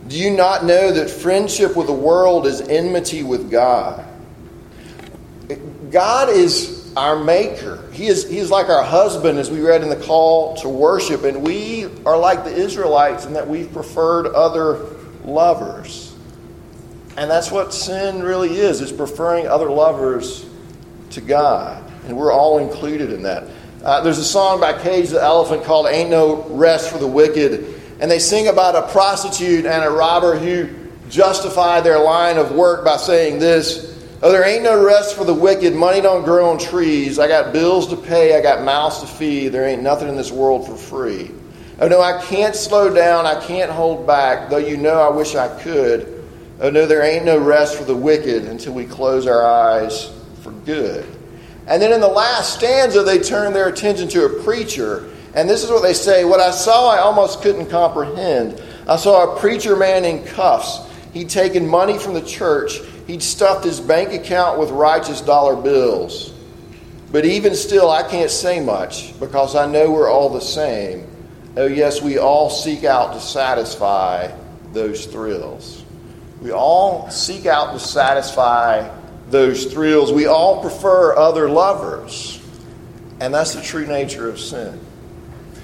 do 0.07 0.17
you 0.17 0.31
not 0.31 0.65
know 0.65 0.91
that 0.91 1.09
friendship 1.09 1.75
with 1.75 1.87
the 1.87 1.93
world 1.93 2.47
is 2.47 2.61
enmity 2.61 3.21
with 3.21 3.51
God? 3.51 4.03
God 5.91 6.29
is 6.29 6.91
our 6.97 7.21
maker. 7.23 7.87
He 7.91 8.07
is, 8.07 8.27
he 8.27 8.39
is 8.39 8.49
like 8.49 8.69
our 8.69 8.83
husband, 8.83 9.37
as 9.37 9.51
we 9.51 9.61
read 9.61 9.83
in 9.83 9.89
the 9.89 9.95
call 9.95 10.55
to 10.57 10.69
worship, 10.69 11.23
and 11.23 11.43
we 11.43 11.85
are 12.05 12.17
like 12.17 12.43
the 12.45 12.53
Israelites 12.53 13.25
in 13.25 13.33
that 13.33 13.47
we've 13.47 13.71
preferred 13.71 14.27
other 14.27 14.85
lovers. 15.23 16.15
And 17.15 17.29
that's 17.29 17.51
what 17.51 17.75
sin 17.75 18.23
really 18.23 18.57
is, 18.57 18.81
is 18.81 18.91
preferring 18.91 19.47
other 19.47 19.69
lovers 19.69 20.49
to 21.13 21.21
God. 21.21 21.83
And 22.05 22.17
we're 22.17 22.31
all 22.31 22.59
included 22.59 23.11
in 23.11 23.23
that. 23.23 23.45
Uh, 23.83 24.01
there's 24.01 24.17
a 24.17 24.23
song 24.23 24.59
by 24.59 24.79
Cage 24.81 25.09
the 25.09 25.21
Elephant 25.21 25.63
called 25.63 25.87
Ain't 25.87 26.09
No 26.09 26.43
Rest 26.49 26.91
for 26.91 26.97
the 26.97 27.07
Wicked. 27.07 27.81
And 27.99 28.09
they 28.09 28.19
sing 28.19 28.47
about 28.47 28.75
a 28.75 28.91
prostitute 28.91 29.65
and 29.65 29.83
a 29.83 29.89
robber 29.89 30.37
who 30.37 30.69
justify 31.09 31.81
their 31.81 31.99
line 31.99 32.37
of 32.37 32.51
work 32.51 32.83
by 32.85 32.97
saying 32.97 33.39
this 33.39 33.91
Oh, 34.21 34.31
there 34.31 34.47
ain't 34.47 34.63
no 34.63 34.81
rest 34.81 35.17
for 35.17 35.25
the 35.25 35.33
wicked. 35.33 35.75
Money 35.75 35.99
don't 35.99 36.23
grow 36.23 36.49
on 36.49 36.57
trees. 36.57 37.19
I 37.19 37.27
got 37.27 37.51
bills 37.51 37.89
to 37.89 37.97
pay. 37.97 38.37
I 38.37 38.41
got 38.41 38.63
mouths 38.63 39.01
to 39.01 39.05
feed. 39.05 39.49
There 39.49 39.67
ain't 39.67 39.83
nothing 39.83 40.07
in 40.07 40.15
this 40.15 40.31
world 40.31 40.65
for 40.65 40.77
free. 40.77 41.29
Oh, 41.77 41.89
no, 41.89 41.99
I 41.99 42.23
can't 42.23 42.55
slow 42.55 42.93
down. 42.93 43.25
I 43.25 43.45
can't 43.45 43.69
hold 43.69 44.07
back, 44.07 44.49
though 44.49 44.59
you 44.59 44.77
know 44.77 44.93
I 44.93 45.09
wish 45.09 45.35
I 45.35 45.49
could. 45.61 46.23
Oh, 46.61 46.69
no, 46.69 46.85
there 46.85 47.03
ain't 47.03 47.25
no 47.25 47.37
rest 47.37 47.77
for 47.77 47.83
the 47.83 47.97
wicked 47.97 48.45
until 48.45 48.71
we 48.73 48.85
close 48.85 49.27
our 49.27 49.45
eyes 49.45 50.09
good. 50.65 51.05
And 51.67 51.81
then 51.81 51.93
in 51.93 52.01
the 52.01 52.07
last 52.07 52.55
stanza, 52.55 53.03
they 53.03 53.19
turn 53.19 53.53
their 53.53 53.69
attention 53.69 54.07
to 54.09 54.25
a 54.25 54.43
preacher. 54.43 55.09
And 55.33 55.49
this 55.49 55.63
is 55.63 55.69
what 55.69 55.81
they 55.81 55.93
say 55.93 56.25
What 56.25 56.39
I 56.39 56.51
saw, 56.51 56.89
I 56.89 56.99
almost 56.99 57.41
couldn't 57.41 57.69
comprehend. 57.69 58.61
I 58.87 58.97
saw 58.97 59.35
a 59.35 59.39
preacher 59.39 59.75
man 59.75 60.03
in 60.05 60.25
cuffs. 60.25 60.79
He'd 61.13 61.29
taken 61.29 61.67
money 61.67 61.97
from 61.97 62.15
the 62.15 62.21
church, 62.21 62.79
he'd 63.07 63.23
stuffed 63.23 63.63
his 63.63 63.79
bank 63.79 64.13
account 64.13 64.59
with 64.59 64.71
righteous 64.71 65.21
dollar 65.21 65.55
bills. 65.55 66.33
But 67.11 67.25
even 67.25 67.53
still, 67.53 67.91
I 67.91 68.01
can't 68.09 68.31
say 68.31 68.59
much 68.59 69.17
because 69.19 69.55
I 69.55 69.67
know 69.67 69.91
we're 69.91 70.09
all 70.09 70.29
the 70.29 70.41
same. 70.41 71.07
Oh, 71.55 71.67
yes, 71.67 72.01
we 72.01 72.17
all 72.17 72.49
seek 72.49 72.83
out 72.83 73.13
to 73.13 73.19
satisfy 73.19 74.35
those 74.73 75.05
thrills. 75.05 75.85
We 76.41 76.51
all 76.51 77.11
seek 77.11 77.45
out 77.45 77.73
to 77.73 77.79
satisfy 77.79 78.89
those 79.33 79.65
thrills. 79.65 80.13
We 80.13 80.27
all 80.27 80.61
prefer 80.61 81.17
other 81.17 81.49
lovers. 81.49 82.39
And 83.19 83.33
that's 83.33 83.53
the 83.53 83.61
true 83.61 83.85
nature 83.85 84.29
of 84.29 84.39
sin. 84.39 84.79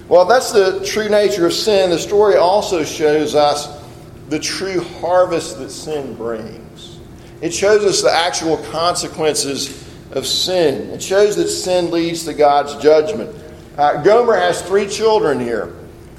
Well, 0.10 0.26
that's 0.26 0.52
the 0.52 0.84
true 0.86 1.08
nature 1.08 1.46
of 1.46 1.54
sin. 1.54 1.92
The 1.92 2.00
story 2.00 2.36
also 2.36 2.84
shows 2.84 3.36
us 3.36 3.80
the 4.28 4.40
true 4.40 4.82
harvest 4.82 5.60
that 5.60 5.70
sin 5.70 6.16
brings. 6.16 7.00
It 7.42 7.54
shows 7.54 7.86
us 7.86 8.02
the 8.02 8.12
actual 8.12 8.58
consequences 8.72 9.88
of 10.12 10.26
sin. 10.26 10.90
It 10.90 11.02
shows 11.02 11.36
that 11.36 11.48
sin 11.48 11.92
leads 11.92 12.26
to 12.26 12.34
God's 12.34 12.76
judgment. 12.82 13.36
Uh, 13.78 14.02
Gomer 14.02 14.36
has 14.36 14.62
three 14.64 14.88
children 14.88 15.40
here, 15.40 15.74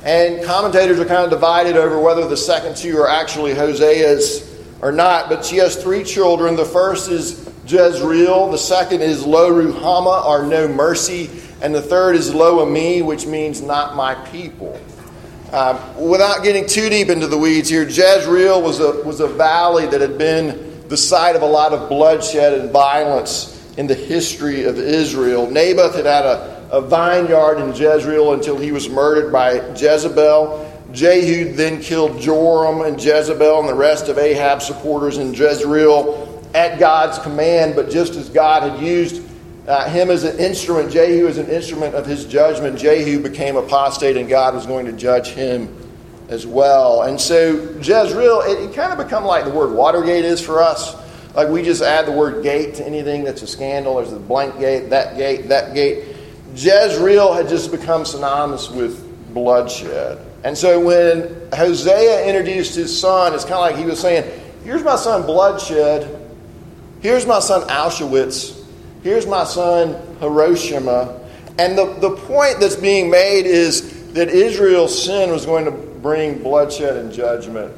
and 0.04 0.42
commentators 0.44 0.98
are 0.98 1.04
kind 1.04 1.24
of 1.24 1.30
divided 1.30 1.76
over 1.76 2.00
whether 2.00 2.26
the 2.28 2.36
second 2.36 2.76
two 2.76 2.96
are 2.96 3.08
actually 3.08 3.52
Hosea's 3.54 4.49
or 4.82 4.92
not, 4.92 5.28
but 5.28 5.44
she 5.44 5.56
has 5.56 5.76
three 5.76 6.04
children. 6.04 6.56
The 6.56 6.64
first 6.64 7.10
is 7.10 7.48
Jezreel, 7.66 8.50
the 8.50 8.58
second 8.58 9.02
is 9.02 9.24
Lo 9.24 9.50
Ruhamah, 9.50 10.24
or 10.24 10.46
no 10.46 10.66
mercy, 10.68 11.30
and 11.62 11.74
the 11.74 11.82
third 11.82 12.16
is 12.16 12.34
Lo 12.34 12.60
Ami, 12.60 13.02
which 13.02 13.26
means 13.26 13.60
not 13.60 13.94
my 13.94 14.14
people. 14.30 14.80
Um, 15.52 15.78
without 16.08 16.42
getting 16.44 16.66
too 16.66 16.88
deep 16.88 17.08
into 17.08 17.26
the 17.26 17.36
weeds 17.36 17.68
here, 17.68 17.82
Jezreel 17.82 18.62
was 18.62 18.80
a, 18.80 19.02
was 19.02 19.20
a 19.20 19.26
valley 19.26 19.86
that 19.86 20.00
had 20.00 20.16
been 20.16 20.88
the 20.88 20.96
site 20.96 21.36
of 21.36 21.42
a 21.42 21.46
lot 21.46 21.72
of 21.72 21.88
bloodshed 21.88 22.54
and 22.54 22.70
violence 22.70 23.56
in 23.76 23.86
the 23.86 23.94
history 23.94 24.64
of 24.64 24.78
Israel. 24.78 25.50
Naboth 25.50 25.94
had 25.94 26.06
had 26.06 26.24
a, 26.24 26.68
a 26.70 26.80
vineyard 26.80 27.58
in 27.58 27.74
Jezreel 27.74 28.32
until 28.32 28.56
he 28.58 28.72
was 28.72 28.88
murdered 28.88 29.32
by 29.32 29.54
Jezebel. 29.74 30.69
Jehu 30.92 31.54
then 31.54 31.80
killed 31.80 32.20
Joram 32.20 32.82
and 32.82 33.02
Jezebel 33.02 33.60
and 33.60 33.68
the 33.68 33.74
rest 33.74 34.08
of 34.08 34.18
Ahab's 34.18 34.66
supporters 34.66 35.18
in 35.18 35.32
Jezreel 35.32 36.50
at 36.54 36.78
God's 36.78 37.18
command, 37.18 37.76
but 37.76 37.90
just 37.90 38.14
as 38.14 38.28
God 38.28 38.68
had 38.68 38.80
used 38.82 39.22
uh, 39.68 39.88
him 39.88 40.10
as 40.10 40.24
an 40.24 40.38
instrument, 40.38 40.90
Jehu 40.90 41.28
as 41.28 41.38
an 41.38 41.48
instrument 41.48 41.94
of 41.94 42.06
his 42.06 42.24
judgment, 42.24 42.78
Jehu 42.78 43.20
became 43.22 43.56
apostate 43.56 44.16
and 44.16 44.28
God 44.28 44.54
was 44.54 44.66
going 44.66 44.86
to 44.86 44.92
judge 44.92 45.28
him 45.28 45.76
as 46.28 46.46
well. 46.46 47.02
And 47.02 47.20
so 47.20 47.54
Jezreel, 47.80 48.40
it, 48.42 48.70
it 48.70 48.74
kind 48.74 48.92
of 48.92 48.98
become 48.98 49.24
like 49.24 49.44
the 49.44 49.50
word 49.50 49.72
Watergate 49.72 50.24
is 50.24 50.40
for 50.40 50.60
us. 50.60 50.96
Like 51.34 51.48
we 51.48 51.62
just 51.62 51.82
add 51.82 52.06
the 52.06 52.12
word 52.12 52.42
gate 52.42 52.74
to 52.76 52.86
anything 52.86 53.22
that's 53.22 53.42
a 53.42 53.46
scandal. 53.46 53.96
There's 53.96 54.10
the 54.10 54.18
blank 54.18 54.58
gate, 54.58 54.90
that 54.90 55.16
gate, 55.16 55.48
that 55.48 55.74
gate. 55.74 56.16
Jezreel 56.54 57.32
had 57.32 57.48
just 57.48 57.70
become 57.70 58.04
synonymous 58.04 58.68
with 58.68 59.06
bloodshed. 59.32 60.18
And 60.42 60.56
so 60.56 60.80
when 60.80 61.50
Hosea 61.52 62.26
introduced 62.26 62.74
his 62.74 62.98
son, 62.98 63.34
it's 63.34 63.44
kind 63.44 63.54
of 63.54 63.60
like 63.60 63.76
he 63.76 63.84
was 63.84 64.00
saying, 64.00 64.40
Here's 64.64 64.82
my 64.82 64.96
son, 64.96 65.22
bloodshed. 65.26 66.18
Here's 67.00 67.26
my 67.26 67.40
son, 67.40 67.66
Auschwitz. 67.68 68.62
Here's 69.02 69.26
my 69.26 69.44
son, 69.44 69.94
Hiroshima. 70.20 71.18
And 71.58 71.76
the, 71.76 71.94
the 71.94 72.16
point 72.16 72.60
that's 72.60 72.76
being 72.76 73.10
made 73.10 73.46
is 73.46 74.12
that 74.12 74.28
Israel's 74.28 75.04
sin 75.04 75.30
was 75.30 75.46
going 75.46 75.64
to 75.64 75.70
bring 75.70 76.42
bloodshed 76.42 76.96
and 76.96 77.12
judgment 77.12 77.74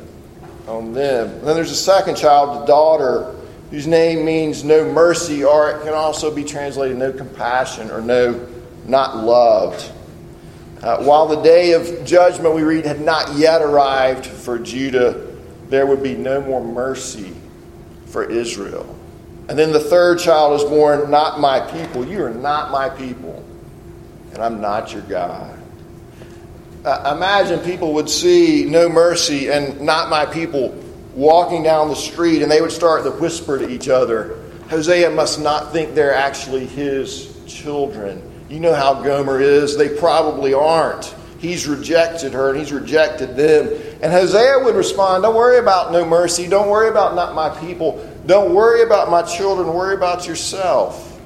on 0.66 0.92
them. 0.92 1.28
And 1.28 1.46
then 1.46 1.54
there's 1.54 1.70
a 1.70 1.76
second 1.76 2.16
child, 2.16 2.62
the 2.62 2.66
daughter, 2.66 3.34
whose 3.70 3.86
name 3.86 4.24
means 4.24 4.64
no 4.64 4.84
mercy, 4.84 5.44
or 5.44 5.70
it 5.70 5.82
can 5.82 5.94
also 5.94 6.34
be 6.34 6.44
translated 6.44 6.96
no 6.96 7.12
compassion 7.12 7.90
or 7.90 8.00
no 8.00 8.48
not 8.86 9.16
loved. 9.16 9.90
Uh, 10.82 11.02
while 11.04 11.26
the 11.28 11.40
day 11.42 11.72
of 11.72 12.04
judgment 12.04 12.54
we 12.54 12.62
read 12.62 12.84
had 12.84 13.00
not 13.00 13.36
yet 13.36 13.62
arrived 13.62 14.26
for 14.26 14.58
Judah, 14.58 15.28
there 15.68 15.86
would 15.86 16.02
be 16.02 16.14
no 16.14 16.40
more 16.40 16.62
mercy 16.62 17.32
for 18.06 18.24
Israel. 18.24 18.98
And 19.48 19.58
then 19.58 19.72
the 19.72 19.80
third 19.80 20.18
child 20.18 20.60
is 20.60 20.68
born, 20.68 21.10
Not 21.10 21.40
my 21.40 21.60
people. 21.60 22.06
You 22.06 22.24
are 22.24 22.30
not 22.30 22.70
my 22.70 22.88
people, 22.88 23.44
and 24.32 24.42
I'm 24.42 24.60
not 24.60 24.92
your 24.92 25.02
God. 25.02 25.58
Uh, 26.84 27.14
imagine 27.16 27.60
people 27.60 27.94
would 27.94 28.10
see 28.10 28.64
no 28.64 28.88
mercy 28.88 29.50
and 29.50 29.80
not 29.80 30.10
my 30.10 30.26
people 30.26 30.76
walking 31.14 31.62
down 31.62 31.88
the 31.88 31.94
street, 31.94 32.42
and 32.42 32.50
they 32.50 32.60
would 32.60 32.72
start 32.72 33.04
to 33.04 33.10
whisper 33.12 33.58
to 33.58 33.68
each 33.68 33.88
other 33.88 34.42
Hosea 34.72 35.10
must 35.10 35.38
not 35.38 35.70
think 35.70 35.94
they're 35.94 36.14
actually 36.14 36.64
his 36.66 37.38
children. 37.46 38.22
You 38.52 38.60
know 38.60 38.74
how 38.74 39.02
Gomer 39.02 39.40
is. 39.40 39.78
They 39.78 39.88
probably 39.88 40.52
aren't. 40.52 41.14
He's 41.38 41.66
rejected 41.66 42.34
her 42.34 42.50
and 42.50 42.58
he's 42.58 42.70
rejected 42.70 43.34
them. 43.34 43.66
And 44.02 44.12
Hosea 44.12 44.62
would 44.62 44.74
respond, 44.74 45.22
Don't 45.22 45.34
worry 45.34 45.56
about 45.56 45.90
no 45.90 46.04
mercy. 46.04 46.48
Don't 46.48 46.68
worry 46.68 46.90
about 46.90 47.14
not 47.14 47.34
my 47.34 47.48
people. 47.60 48.06
Don't 48.26 48.54
worry 48.54 48.82
about 48.82 49.10
my 49.10 49.22
children. 49.22 49.72
Worry 49.72 49.94
about 49.94 50.26
yourself. 50.26 51.18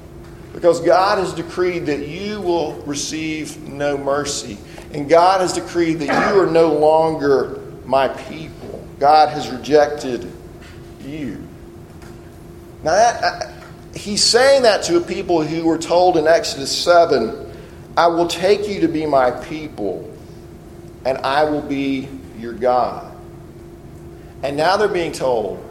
Because 0.53 0.79
God 0.79 1.17
has 1.17 1.33
decreed 1.33 1.85
that 1.87 2.07
you 2.07 2.39
will 2.39 2.75
receive 2.83 3.61
no 3.61 3.97
mercy. 3.97 4.57
And 4.93 5.09
God 5.09 5.41
has 5.41 5.51
decreed 5.51 5.99
that 5.99 6.33
you 6.33 6.41
are 6.41 6.49
no 6.49 6.73
longer 6.73 7.61
my 7.83 8.07
people. 8.07 8.87
God 8.99 9.29
has 9.29 9.49
rejected 9.49 10.31
you. 11.03 11.45
Now, 12.83 12.91
that, 12.91 13.56
he's 13.97 14.23
saying 14.23 14.63
that 14.63 14.83
to 14.83 14.97
a 14.97 15.01
people 15.01 15.41
who 15.41 15.65
were 15.65 15.77
told 15.77 16.17
in 16.17 16.27
Exodus 16.27 16.75
7 16.83 17.45
I 17.97 18.07
will 18.07 18.27
take 18.27 18.67
you 18.67 18.81
to 18.81 18.87
be 18.87 19.07
my 19.07 19.31
people, 19.31 20.15
and 21.03 21.17
I 21.17 21.43
will 21.45 21.63
be 21.63 22.07
your 22.37 22.53
God. 22.53 23.11
And 24.43 24.55
now 24.55 24.77
they're 24.77 24.87
being 24.87 25.11
told, 25.11 25.67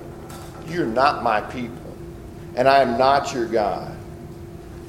You're 0.67 0.87
not 0.87 1.23
my 1.23 1.41
people, 1.41 1.97
and 2.57 2.69
I 2.69 2.83
am 2.83 2.99
not 2.99 3.33
your 3.33 3.47
God. 3.47 3.97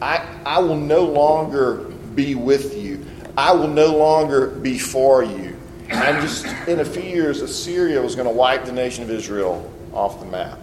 I, 0.02 0.28
I 0.45 0.60
will 0.60 0.78
no 0.78 1.04
longer 1.04 1.76
be 2.15 2.34
with 2.34 2.76
you, 2.76 3.06
I 3.38 3.52
will 3.52 3.67
no 3.67 3.95
longer 3.95 4.47
be 4.47 4.80
for 4.80 5.23
you. 5.23 5.56
And 5.89 6.21
just 6.21 6.45
in 6.67 6.80
a 6.80 6.86
few 6.86 7.04
years, 7.04 7.41
Assyria 7.41 8.02
was 8.02 8.15
going 8.15 8.28
to 8.28 8.34
wipe 8.34 8.65
the 8.65 8.73
nation 8.73 9.04
of 9.04 9.12
Israel 9.12 9.71
off 9.93 10.19
the 10.19 10.26
map. 10.26 10.58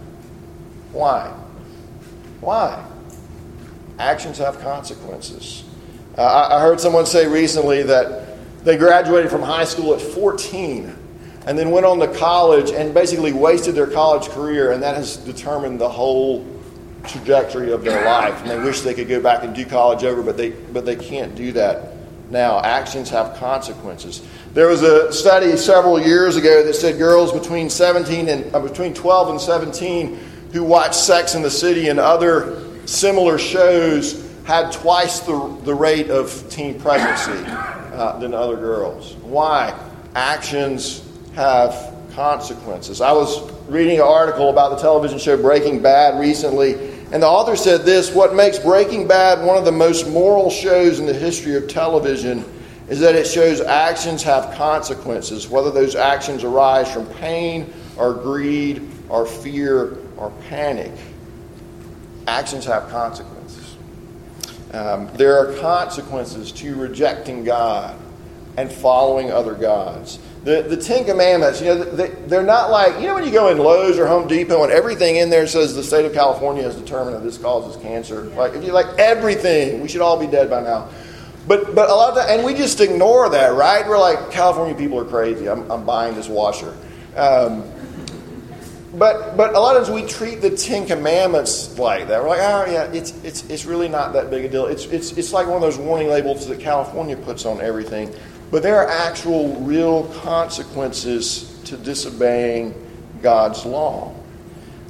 Why? 0.91 1.33
Why? 2.45 2.85
Actions 3.97 4.37
have 4.37 4.59
consequences. 4.59 5.63
Uh, 6.15 6.47
I, 6.51 6.61
heard 6.61 6.79
someone 6.79 7.07
say 7.07 7.27
recently 7.27 7.81
that 7.83 8.37
they 8.63 8.77
graduated 8.77 9.31
from 9.31 9.41
high 9.41 9.65
school 9.65 9.95
at 9.95 10.01
14 10.01 10.95
and 11.47 11.57
then 11.57 11.71
went 11.71 11.85
on 11.87 11.99
to 11.99 12.07
college 12.07 12.71
and 12.71 12.93
basically 12.93 13.33
wasted 13.33 13.73
their 13.73 13.87
college 13.87 14.29
career, 14.29 14.71
and 14.71 14.83
that 14.83 14.95
has 14.95 15.17
determined 15.17 15.81
the 15.81 15.89
whole 15.89 16.45
trajectory 17.07 17.71
of 17.71 17.83
their 17.83 18.05
life. 18.05 18.39
And 18.41 18.49
they 18.49 18.59
wish 18.59 18.81
they 18.81 18.93
could 18.93 19.07
go 19.07 19.19
back 19.19 19.43
and 19.43 19.55
do 19.55 19.65
college 19.65 20.03
over, 20.03 20.21
but 20.21 20.37
they, 20.37 20.51
but 20.51 20.85
they 20.85 20.95
can't 20.95 21.35
do 21.35 21.51
that 21.53 21.93
now. 22.29 22.61
Actions 22.61 23.09
have 23.09 23.35
consequences. 23.37 24.21
There 24.53 24.67
was 24.67 24.83
a 24.83 25.11
study 25.11 25.57
several 25.57 25.99
years 25.99 26.35
ago 26.35 26.63
that 26.63 26.75
said 26.75 26.97
girls 26.97 27.31
between 27.31 27.69
17 27.69 28.29
and 28.29 28.55
uh, 28.55 28.59
between 28.59 28.93
12 28.93 29.29
and 29.29 29.41
17 29.41 30.19
who 30.55 30.63
watched 30.63 30.95
Sex 30.95 31.35
in 31.35 31.41
the 31.41 31.51
City 31.51 31.89
and 31.89 31.99
other 31.99 32.63
similar 32.87 33.37
shows 33.37 34.25
had 34.45 34.71
twice 34.71 35.19
the, 35.19 35.59
the 35.65 35.75
rate 35.75 36.09
of 36.09 36.49
teen 36.49 36.79
pregnancy 36.79 37.43
uh, 37.93 38.17
than 38.19 38.33
other 38.33 38.55
girls. 38.55 39.15
Why? 39.15 39.77
Actions 40.15 41.05
have 41.33 41.93
consequences. 42.13 43.01
I 43.01 43.11
was 43.11 43.51
reading 43.67 43.97
an 43.97 44.03
article 44.03 44.49
about 44.49 44.69
the 44.69 44.77
television 44.77 45.19
show 45.19 45.35
Breaking 45.35 45.81
Bad 45.81 46.21
recently, 46.21 46.75
and 47.11 47.21
the 47.21 47.27
author 47.27 47.57
said 47.57 47.81
this 47.81 48.15
What 48.15 48.33
makes 48.33 48.57
Breaking 48.57 49.09
Bad 49.09 49.45
one 49.45 49.57
of 49.57 49.65
the 49.65 49.73
most 49.73 50.07
moral 50.07 50.49
shows 50.49 50.99
in 50.99 51.05
the 51.05 51.13
history 51.13 51.57
of 51.57 51.67
television 51.67 52.45
is 52.87 53.01
that 53.01 53.13
it 53.13 53.27
shows 53.27 53.59
actions 53.59 54.23
have 54.23 54.55
consequences, 54.55 55.49
whether 55.49 55.69
those 55.69 55.95
actions 55.95 56.45
arise 56.45 56.89
from 56.93 57.05
pain 57.15 57.73
or 57.97 58.13
greed 58.13 58.89
or 59.09 59.25
fear 59.25 59.97
or 60.17 60.31
panic. 60.49 60.91
Actions 62.27 62.65
have 62.65 62.89
consequences. 62.89 63.75
Um, 64.73 65.09
there 65.13 65.37
are 65.37 65.57
consequences 65.59 66.51
to 66.53 66.75
rejecting 66.75 67.43
God 67.43 67.97
and 68.57 68.71
following 68.71 69.31
other 69.31 69.53
gods. 69.53 70.19
The, 70.43 70.61
the 70.61 70.77
Ten 70.77 71.05
Commandments, 71.05 71.59
you 71.59 71.67
know, 71.67 71.83
they, 71.83 72.09
they're 72.27 72.43
not 72.43 72.69
like, 72.69 72.95
you 73.01 73.07
know, 73.07 73.15
when 73.15 73.23
you 73.23 73.31
go 73.31 73.49
in 73.49 73.57
Lowe's 73.57 73.97
or 73.97 74.05
Home 74.05 74.27
Depot 74.27 74.63
and 74.63 74.71
everything 74.71 75.15
in 75.15 75.29
there 75.29 75.47
says 75.47 75.75
the 75.75 75.83
state 75.83 76.05
of 76.05 76.13
California 76.13 76.61
has 76.63 76.75
determined 76.75 77.15
that 77.15 77.23
this 77.23 77.37
causes 77.37 77.81
cancer. 77.81 78.21
Like, 78.23 78.53
if 78.53 78.63
you 78.63 78.71
like 78.71 78.87
everything, 78.99 79.81
we 79.81 79.87
should 79.87 80.01
all 80.01 80.19
be 80.19 80.27
dead 80.27 80.49
by 80.49 80.61
now. 80.61 80.89
But, 81.47 81.75
but 81.75 81.89
a 81.89 81.93
lot 81.93 82.09
of 82.09 82.15
that, 82.15 82.29
and 82.29 82.43
we 82.45 82.53
just 82.53 82.79
ignore 82.79 83.29
that, 83.29 83.55
right? 83.55 83.87
We're 83.87 83.99
like, 83.99 84.31
California 84.31 84.75
people 84.75 84.99
are 84.99 85.05
crazy. 85.05 85.47
I'm, 85.49 85.69
I'm 85.71 85.85
buying 85.85 86.15
this 86.15 86.27
washer. 86.27 86.75
Um, 87.15 87.63
but 88.97 89.35
but 89.35 89.53
a 89.55 89.59
lot 89.59 89.75
of 89.75 89.85
times 89.85 90.01
we 90.01 90.07
treat 90.07 90.41
the 90.41 90.49
Ten 90.49 90.85
Commandments 90.85 91.77
like 91.77 92.07
that. 92.07 92.21
We're 92.21 92.29
like, 92.29 92.39
oh 92.41 92.65
yeah, 92.71 92.83
it's 92.91 93.11
it's 93.23 93.43
it's 93.49 93.65
really 93.65 93.89
not 93.89 94.13
that 94.13 94.29
big 94.29 94.45
a 94.45 94.49
deal. 94.49 94.67
It's 94.67 94.85
it's 94.85 95.11
it's 95.13 95.33
like 95.33 95.47
one 95.47 95.55
of 95.55 95.61
those 95.61 95.77
warning 95.77 96.07
labels 96.07 96.47
that 96.47 96.59
California 96.59 97.17
puts 97.17 97.45
on 97.45 97.61
everything. 97.61 98.13
But 98.51 98.63
there 98.63 98.77
are 98.77 98.87
actual 98.87 99.55
real 99.61 100.05
consequences 100.21 101.59
to 101.65 101.77
disobeying 101.77 102.73
God's 103.21 103.65
law. 103.65 104.15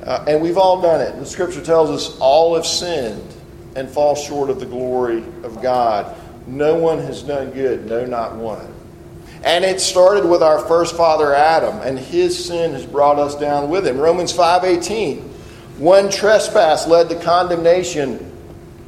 Uh, 0.04 0.26
and 0.28 0.42
we've 0.42 0.58
all 0.58 0.82
done 0.82 1.02
it. 1.02 1.18
The 1.18 1.26
scripture 1.26 1.64
tells 1.64 1.90
us 1.90 2.18
all 2.20 2.56
have 2.56 2.66
sinned 2.66 3.34
and 3.76 3.90
fall 3.90 4.16
short 4.16 4.50
of 4.50 4.60
the 4.60 4.66
glory 4.66 5.24
of 5.44 5.62
God. 5.62 6.16
No 6.48 6.76
one 6.76 7.00
has 7.00 7.24
done 7.24 7.52
good, 7.52 7.86
no, 7.88 8.06
not 8.06 8.36
one. 8.36 8.75
And 9.46 9.64
it 9.64 9.80
started 9.80 10.26
with 10.26 10.42
our 10.42 10.58
first 10.58 10.98
father 10.98 11.34
Adam, 11.34 11.80
and 11.82 12.00
his 12.00 12.46
sin 12.46 12.74
has 12.74 12.84
brought 12.84 13.20
us 13.20 13.36
down 13.36 13.70
with 13.70 13.86
him. 13.86 14.00
Romans 14.00 14.34
5:18. 14.34 15.22
One 15.78 16.10
trespass 16.10 16.88
led 16.88 17.10
to 17.10 17.16
condemnation 17.16 18.32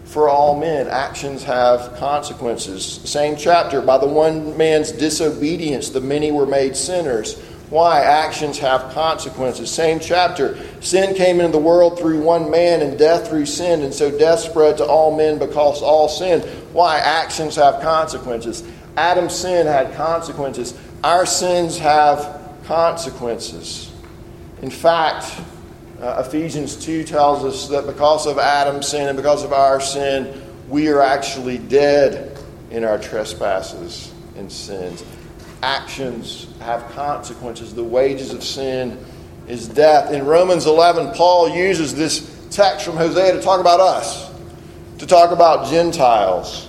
for 0.06 0.28
all 0.28 0.56
men. 0.56 0.88
Actions 0.88 1.44
have 1.44 1.96
consequences. 1.98 3.02
Same 3.04 3.36
chapter. 3.36 3.82
By 3.82 4.00
the 4.00 4.08
one 4.08 4.58
man's 4.58 4.92
disobedience, 4.92 5.90
the 5.90 6.02
many 6.02 6.32
were 6.32 6.48
made 6.48 6.76
sinners. 6.76 7.38
Why? 7.70 8.00
Actions 8.00 8.58
have 8.60 8.94
consequences. 8.94 9.70
Same 9.70 10.00
chapter. 10.00 10.58
Sin 10.80 11.14
came 11.14 11.40
into 11.42 11.52
the 11.52 11.58
world 11.64 12.00
through 12.00 12.22
one 12.22 12.50
man, 12.50 12.82
and 12.82 12.98
death 12.98 13.28
through 13.28 13.46
sin, 13.46 13.84
and 13.84 13.94
so 13.94 14.10
death 14.10 14.40
spread 14.40 14.78
to 14.78 14.86
all 14.86 15.16
men 15.16 15.38
because 15.38 15.84
all 15.84 16.08
sin. 16.08 16.42
Why? 16.72 16.98
Actions 16.98 17.58
have 17.58 17.82
consequences. 17.82 18.64
Adam's 18.98 19.36
sin 19.36 19.68
had 19.68 19.94
consequences. 19.96 20.78
Our 21.04 21.26
sins 21.26 21.78
have 21.78 22.42
consequences. 22.66 23.92
In 24.62 24.72
fact, 24.72 25.40
uh, 26.02 26.24
Ephesians 26.26 26.76
2 26.76 27.04
tells 27.04 27.46
us 27.46 27.68
that 27.70 27.86
because 27.86 28.26
of 28.26 28.40
Adam's 28.40 28.88
sin 28.88 29.08
and 29.08 29.16
because 29.16 29.44
of 29.44 29.54
our 29.54 29.80
sin, 29.80 30.44
we 30.68 30.90
are 30.90 31.02
actually 31.02 31.60
dead 31.60 32.38
in 32.72 32.84
our 32.84 32.98
trespasses 32.98 34.12
and 34.36 34.52
sins. 34.52 35.04
Actions 35.62 36.48
have 36.60 36.90
consequences. 36.92 37.74
The 37.74 37.84
wages 37.84 38.34
of 38.34 38.44
sin 38.44 39.04
is 39.48 39.68
death. 39.68 40.12
In 40.12 40.26
Romans 40.26 40.66
11, 40.66 41.14
Paul 41.14 41.50
uses 41.50 41.96
this 41.96 42.48
text 42.50 42.86
from 42.86 42.98
Hosea 42.98 43.34
to 43.34 43.42
talk 43.42 43.60
about 43.60 43.80
us, 43.80 44.32
to 44.98 45.06
talk 45.06 45.32
about 45.32 45.68
Gentiles. 45.68 46.67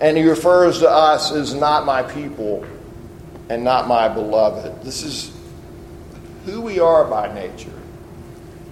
And 0.00 0.16
he 0.16 0.28
refers 0.28 0.80
to 0.80 0.90
us 0.90 1.32
as 1.32 1.54
not 1.54 1.86
my 1.86 2.02
people 2.02 2.66
and 3.48 3.64
not 3.64 3.88
my 3.88 4.08
beloved. 4.08 4.82
This 4.82 5.02
is 5.02 5.34
who 6.44 6.60
we 6.60 6.78
are 6.78 7.04
by 7.04 7.32
nature, 7.32 7.72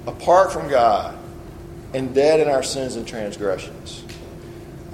apart 0.07 0.53
from 0.53 0.69
God 0.69 1.17
and 1.95 2.15
dead 2.15 2.41
in 2.41 2.49
our 2.49 2.63
sins 2.63 2.97
and 2.97 3.07
transgressions. 3.07 4.05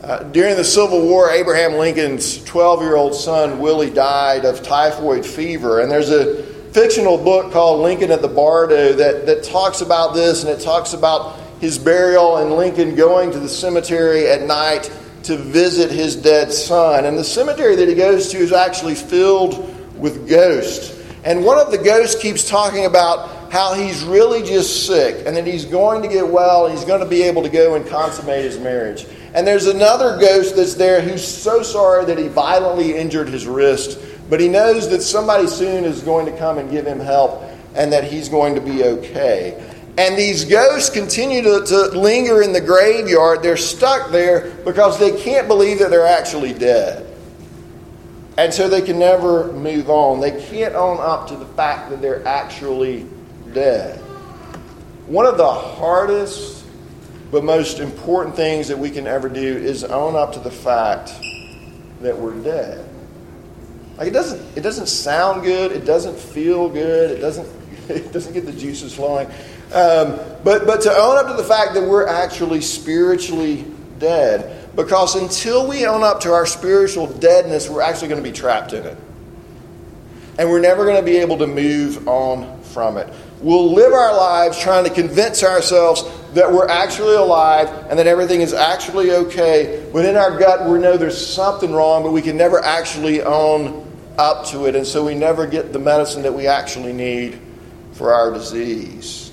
Uh, 0.02 0.22
during 0.24 0.56
the 0.56 0.64
Civil 0.64 1.02
War, 1.02 1.30
Abraham 1.30 1.74
Lincoln's 1.74 2.42
12 2.44 2.82
year 2.82 2.96
old 2.96 3.14
son, 3.14 3.58
Willie, 3.58 3.90
died 3.90 4.44
of 4.44 4.62
typhoid 4.62 5.26
fever. 5.26 5.80
And 5.80 5.90
there's 5.90 6.10
a 6.10 6.42
fictional 6.72 7.18
book 7.18 7.52
called 7.52 7.80
Lincoln 7.80 8.10
at 8.10 8.22
the 8.22 8.28
Bardo 8.28 8.92
that, 8.94 9.26
that 9.26 9.42
talks 9.42 9.80
about 9.80 10.14
this, 10.14 10.42
and 10.42 10.50
it 10.50 10.62
talks 10.62 10.94
about 10.94 11.38
his 11.60 11.78
burial 11.78 12.38
and 12.38 12.52
Lincoln 12.52 12.94
going 12.94 13.30
to 13.32 13.38
the 13.38 13.48
cemetery 13.48 14.26
at 14.28 14.42
night 14.42 14.90
to 15.24 15.36
visit 15.36 15.90
his 15.90 16.16
dead 16.16 16.52
son. 16.52 17.04
And 17.04 17.16
the 17.16 17.24
cemetery 17.24 17.76
that 17.76 17.88
he 17.88 17.94
goes 17.94 18.28
to 18.28 18.38
is 18.38 18.52
actually 18.52 18.94
filled 18.94 19.98
with 19.98 20.28
ghosts. 20.28 20.98
And 21.24 21.44
one 21.44 21.58
of 21.58 21.70
the 21.70 21.78
ghosts 21.78 22.20
keeps 22.20 22.48
talking 22.48 22.86
about 22.86 23.52
how 23.52 23.74
he's 23.74 24.04
really 24.04 24.42
just 24.42 24.86
sick 24.86 25.26
and 25.26 25.36
that 25.36 25.46
he's 25.46 25.64
going 25.64 26.02
to 26.02 26.08
get 26.08 26.26
well 26.26 26.66
and 26.66 26.74
he's 26.74 26.86
going 26.86 27.00
to 27.00 27.08
be 27.08 27.22
able 27.22 27.42
to 27.42 27.48
go 27.48 27.74
and 27.74 27.86
consummate 27.86 28.44
his 28.44 28.58
marriage. 28.58 29.06
And 29.34 29.46
there's 29.46 29.66
another 29.66 30.18
ghost 30.18 30.56
that's 30.56 30.74
there 30.74 31.00
who's 31.00 31.26
so 31.26 31.62
sorry 31.62 32.04
that 32.06 32.16
he 32.16 32.28
violently 32.28 32.96
injured 32.96 33.28
his 33.28 33.46
wrist, 33.46 33.98
but 34.30 34.40
he 34.40 34.48
knows 34.48 34.88
that 34.90 35.02
somebody 35.02 35.46
soon 35.46 35.84
is 35.84 36.02
going 36.02 36.26
to 36.26 36.36
come 36.38 36.58
and 36.58 36.70
give 36.70 36.86
him 36.86 37.00
help 37.00 37.42
and 37.74 37.92
that 37.92 38.04
he's 38.04 38.28
going 38.28 38.54
to 38.54 38.60
be 38.60 38.84
okay. 38.84 39.69
And 40.00 40.16
these 40.16 40.46
ghosts 40.46 40.88
continue 40.88 41.42
to, 41.42 41.62
to 41.62 41.88
linger 41.88 42.40
in 42.40 42.54
the 42.54 42.60
graveyard. 42.62 43.42
They're 43.42 43.58
stuck 43.58 44.10
there 44.10 44.50
because 44.64 44.98
they 44.98 45.20
can't 45.20 45.46
believe 45.46 45.78
that 45.80 45.90
they're 45.90 46.06
actually 46.06 46.54
dead. 46.54 47.06
And 48.38 48.54
so 48.54 48.66
they 48.66 48.80
can 48.80 48.98
never 48.98 49.52
move 49.52 49.90
on. 49.90 50.20
They 50.20 50.42
can't 50.46 50.74
own 50.74 50.96
up 51.00 51.28
to 51.28 51.36
the 51.36 51.44
fact 51.44 51.90
that 51.90 52.00
they're 52.00 52.26
actually 52.26 53.04
dead. 53.52 53.98
One 55.06 55.26
of 55.26 55.36
the 55.36 55.52
hardest 55.52 56.64
but 57.30 57.44
most 57.44 57.78
important 57.78 58.34
things 58.34 58.68
that 58.68 58.78
we 58.78 58.88
can 58.88 59.06
ever 59.06 59.28
do 59.28 59.58
is 59.58 59.84
own 59.84 60.16
up 60.16 60.32
to 60.32 60.40
the 60.40 60.50
fact 60.50 61.12
that 62.00 62.16
we're 62.16 62.42
dead. 62.42 62.88
Like 63.98 64.08
it 64.08 64.12
doesn't 64.12 64.56
it 64.56 64.62
doesn't 64.62 64.86
sound 64.86 65.42
good, 65.42 65.72
it 65.72 65.84
doesn't 65.84 66.18
feel 66.18 66.70
good, 66.70 67.10
it 67.10 67.20
doesn't 67.20 67.46
it 67.90 68.12
doesn't 68.14 68.32
get 68.32 68.46
the 68.46 68.52
juices 68.52 68.94
flowing. 68.94 69.28
Um, 69.72 70.18
but 70.42 70.66
but 70.66 70.80
to 70.82 70.90
own 70.90 71.16
up 71.18 71.28
to 71.28 71.34
the 71.34 71.48
fact 71.48 71.74
that 71.74 71.82
we're 71.82 72.06
actually 72.06 72.60
spiritually 72.60 73.64
dead. 74.00 74.56
Because 74.74 75.14
until 75.14 75.68
we 75.68 75.86
own 75.86 76.02
up 76.02 76.20
to 76.20 76.32
our 76.32 76.46
spiritual 76.46 77.06
deadness, 77.06 77.68
we're 77.68 77.82
actually 77.82 78.08
going 78.08 78.22
to 78.22 78.28
be 78.28 78.34
trapped 78.34 78.72
in 78.72 78.84
it. 78.84 78.96
And 80.38 80.48
we're 80.48 80.60
never 80.60 80.84
going 80.84 80.96
to 80.96 81.02
be 81.02 81.18
able 81.18 81.38
to 81.38 81.46
move 81.46 82.08
on 82.08 82.62
from 82.62 82.96
it. 82.96 83.12
We'll 83.40 83.72
live 83.72 83.92
our 83.92 84.14
lives 84.16 84.58
trying 84.58 84.84
to 84.84 84.90
convince 84.90 85.42
ourselves 85.42 86.04
that 86.34 86.50
we're 86.50 86.68
actually 86.68 87.16
alive 87.16 87.68
and 87.90 87.98
that 87.98 88.06
everything 88.06 88.40
is 88.40 88.52
actually 88.52 89.10
okay. 89.12 89.88
But 89.92 90.04
in 90.04 90.16
our 90.16 90.38
gut, 90.38 90.68
we 90.68 90.78
know 90.78 90.96
there's 90.96 91.26
something 91.26 91.72
wrong, 91.72 92.02
but 92.02 92.12
we 92.12 92.22
can 92.22 92.36
never 92.36 92.62
actually 92.62 93.22
own 93.22 93.86
up 94.18 94.46
to 94.46 94.66
it. 94.66 94.76
And 94.76 94.86
so 94.86 95.04
we 95.04 95.14
never 95.14 95.46
get 95.46 95.72
the 95.72 95.78
medicine 95.78 96.22
that 96.22 96.32
we 96.32 96.46
actually 96.46 96.92
need 96.92 97.40
for 97.92 98.12
our 98.12 98.32
disease. 98.32 99.29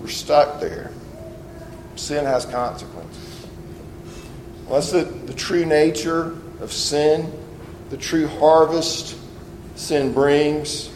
We're 0.00 0.08
stuck 0.08 0.60
there. 0.60 0.90
Sin 1.96 2.24
has 2.24 2.44
consequences. 2.46 3.46
Well, 4.66 4.74
that's 4.74 4.92
the, 4.92 5.02
the 5.02 5.34
true 5.34 5.64
nature 5.64 6.36
of 6.60 6.72
sin, 6.72 7.32
the 7.90 7.96
true 7.96 8.28
harvest 8.28 9.16
sin 9.76 10.12
brings. 10.12 10.90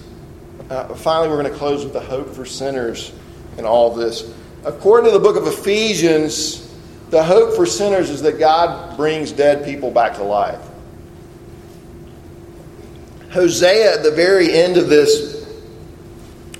Uh, 0.68 0.94
finally, 0.94 1.28
we're 1.28 1.40
going 1.40 1.52
to 1.52 1.58
close 1.58 1.84
with 1.84 1.92
the 1.92 2.00
hope 2.00 2.34
for 2.34 2.44
sinners 2.44 3.12
in 3.58 3.64
all 3.64 3.94
this. 3.94 4.32
According 4.64 5.10
to 5.10 5.18
the 5.18 5.22
book 5.22 5.36
of 5.36 5.46
Ephesians, 5.46 6.72
the 7.10 7.22
hope 7.22 7.56
for 7.56 7.66
sinners 7.66 8.10
is 8.10 8.22
that 8.22 8.38
God 8.38 8.96
brings 8.96 9.32
dead 9.32 9.64
people 9.64 9.90
back 9.90 10.14
to 10.14 10.22
life. 10.22 10.60
Hosea, 13.32 13.94
at 13.94 14.02
the 14.02 14.10
very 14.10 14.52
end 14.52 14.76
of 14.76 14.88
this, 14.88 15.46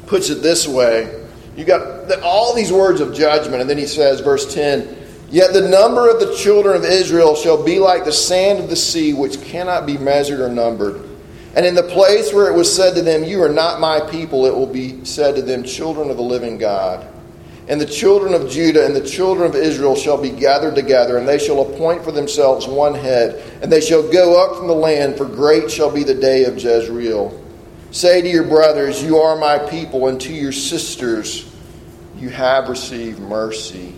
puts 0.07 0.31
it 0.31 0.43
this 0.43 0.67
way. 0.67 1.23
You 1.57 1.65
got 1.65 1.92
all 2.21 2.55
these 2.55 2.73
words 2.73 3.01
of 3.01 3.15
judgment, 3.15 3.61
and 3.61 3.71
then 3.71 3.79
he 3.79 3.87
says, 3.87 4.21
verse 4.21 4.53
10 4.53 4.99
Yet 5.31 5.55
the 5.55 5.67
number 5.67 6.11
of 6.11 6.21
the 6.21 6.35
children 6.37 6.77
of 6.77 6.85
Israel 6.85 7.35
shall 7.35 7.65
be 7.65 7.79
like 7.79 8.05
the 8.05 8.13
sand 8.13 8.59
of 8.59 8.69
the 8.69 8.77
sea, 8.77 9.15
which 9.15 9.41
cannot 9.41 9.87
be 9.87 9.97
measured 9.97 10.41
or 10.41 10.51
numbered. 10.51 11.09
And 11.55 11.65
in 11.65 11.75
the 11.75 11.83
place 11.83 12.33
where 12.33 12.51
it 12.51 12.57
was 12.57 12.75
said 12.75 12.95
to 12.95 13.03
them, 13.03 13.25
You 13.25 13.43
are 13.43 13.49
not 13.49 13.81
my 13.81 14.01
people, 14.01 14.45
it 14.45 14.55
will 14.55 14.67
be 14.67 15.05
said 15.05 15.35
to 15.37 15.43
them, 15.43 15.65
Children 15.65 16.11
of 16.11 16.17
the 16.19 16.23
living 16.23 16.59
God. 16.59 17.07
And 17.69 17.81
the 17.81 17.87
children 17.87 18.35
of 18.35 18.51
Judah 18.51 18.85
and 18.85 18.95
the 18.95 19.07
children 19.07 19.49
of 19.49 19.55
Israel 19.55 19.95
shall 19.95 20.21
be 20.21 20.31
gathered 20.31 20.75
together, 20.75 21.17
and 21.17 21.29
they 21.29 21.39
shall 21.39 21.61
appoint 21.63 22.05
for 22.05 22.13
themselves 22.13 22.67
one 22.67 22.95
head, 22.95 23.43
and 23.63 23.71
they 23.71 23.81
shall 23.81 24.03
go 24.11 24.43
up 24.43 24.59
from 24.59 24.67
the 24.67 24.75
land, 24.75 25.17
for 25.17 25.25
great 25.25 25.71
shall 25.71 25.91
be 25.91 26.03
the 26.03 26.15
day 26.15 26.45
of 26.45 26.59
Jezreel. 26.59 27.41
Say 27.91 28.21
to 28.23 28.29
your 28.29 28.45
brothers, 28.45 29.03
You 29.03 29.19
are 29.19 29.37
my 29.37 29.59
people, 29.59 30.09
and 30.09 30.21
to 30.23 30.33
your 30.33 30.53
sisters, 30.53 31.52
You 32.23 32.29
have 32.29 32.69
received 32.69 33.19
mercy. 33.19 33.97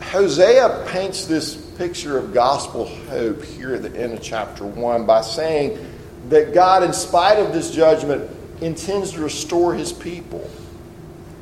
Hosea 0.00 0.84
paints 0.86 1.24
this 1.24 1.56
picture 1.56 2.16
of 2.16 2.32
gospel 2.32 2.86
hope 2.86 3.42
here 3.42 3.74
at 3.74 3.82
the 3.82 3.92
end 4.00 4.12
of 4.12 4.22
chapter 4.22 4.64
1 4.64 5.04
by 5.04 5.20
saying 5.20 5.84
that 6.28 6.54
God, 6.54 6.84
in 6.84 6.92
spite 6.92 7.40
of 7.40 7.52
this 7.52 7.72
judgment, 7.72 8.30
intends 8.60 9.10
to 9.14 9.20
restore 9.20 9.74
his 9.74 9.92
people 9.92 10.48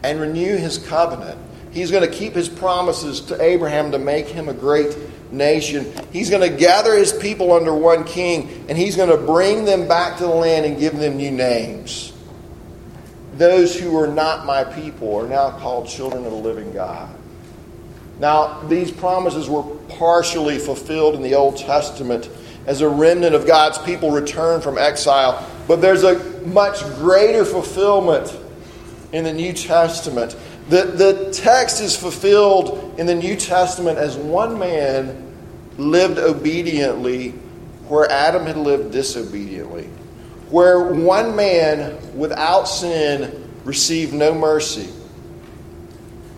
and 0.02 0.18
renew 0.18 0.56
his 0.56 0.78
covenant. 0.78 1.38
He's 1.72 1.90
going 1.90 2.10
to 2.10 2.16
keep 2.16 2.32
his 2.32 2.48
promises 2.48 3.20
to 3.26 3.42
Abraham 3.42 3.92
to 3.92 3.98
make 3.98 4.28
him 4.28 4.48
a 4.48 4.54
great 4.54 4.96
nation. 5.30 5.92
He's 6.10 6.30
going 6.30 6.50
to 6.50 6.56
gather 6.56 6.96
his 6.96 7.12
people 7.12 7.52
under 7.52 7.74
one 7.74 8.04
king, 8.04 8.64
and 8.70 8.78
he's 8.78 8.96
going 8.96 9.10
to 9.10 9.18
bring 9.18 9.66
them 9.66 9.86
back 9.88 10.16
to 10.16 10.22
the 10.22 10.30
land 10.30 10.64
and 10.64 10.78
give 10.78 10.96
them 10.96 11.18
new 11.18 11.30
names. 11.30 12.11
Those 13.34 13.78
who 13.78 13.98
are 13.98 14.06
not 14.06 14.44
my 14.44 14.64
people 14.64 15.14
are 15.16 15.28
now 15.28 15.50
called 15.58 15.88
children 15.88 16.24
of 16.24 16.30
the 16.30 16.38
living 16.38 16.72
God. 16.72 17.14
Now, 18.18 18.60
these 18.68 18.90
promises 18.90 19.48
were 19.48 19.62
partially 19.88 20.58
fulfilled 20.58 21.14
in 21.14 21.22
the 21.22 21.34
Old 21.34 21.56
Testament 21.56 22.28
as 22.66 22.80
a 22.80 22.88
remnant 22.88 23.34
of 23.34 23.46
God's 23.46 23.78
people 23.78 24.10
returned 24.10 24.62
from 24.62 24.78
exile, 24.78 25.46
but 25.66 25.80
there's 25.80 26.04
a 26.04 26.22
much 26.46 26.82
greater 26.96 27.44
fulfillment 27.44 28.38
in 29.12 29.24
the 29.24 29.32
New 29.32 29.52
Testament. 29.52 30.36
The, 30.68 30.84
the 30.84 31.30
text 31.32 31.80
is 31.80 31.96
fulfilled 31.96 32.94
in 32.98 33.06
the 33.06 33.14
New 33.14 33.36
Testament 33.36 33.98
as 33.98 34.16
one 34.16 34.58
man 34.58 35.34
lived 35.76 36.18
obediently 36.18 37.30
where 37.88 38.10
Adam 38.10 38.46
had 38.46 38.56
lived 38.56 38.92
disobediently, 38.92 39.88
where 40.52 40.82
one 40.82 41.34
man 41.34 41.96
without 42.14 42.64
sin 42.64 43.50
received 43.64 44.12
no 44.12 44.34
mercy 44.34 44.90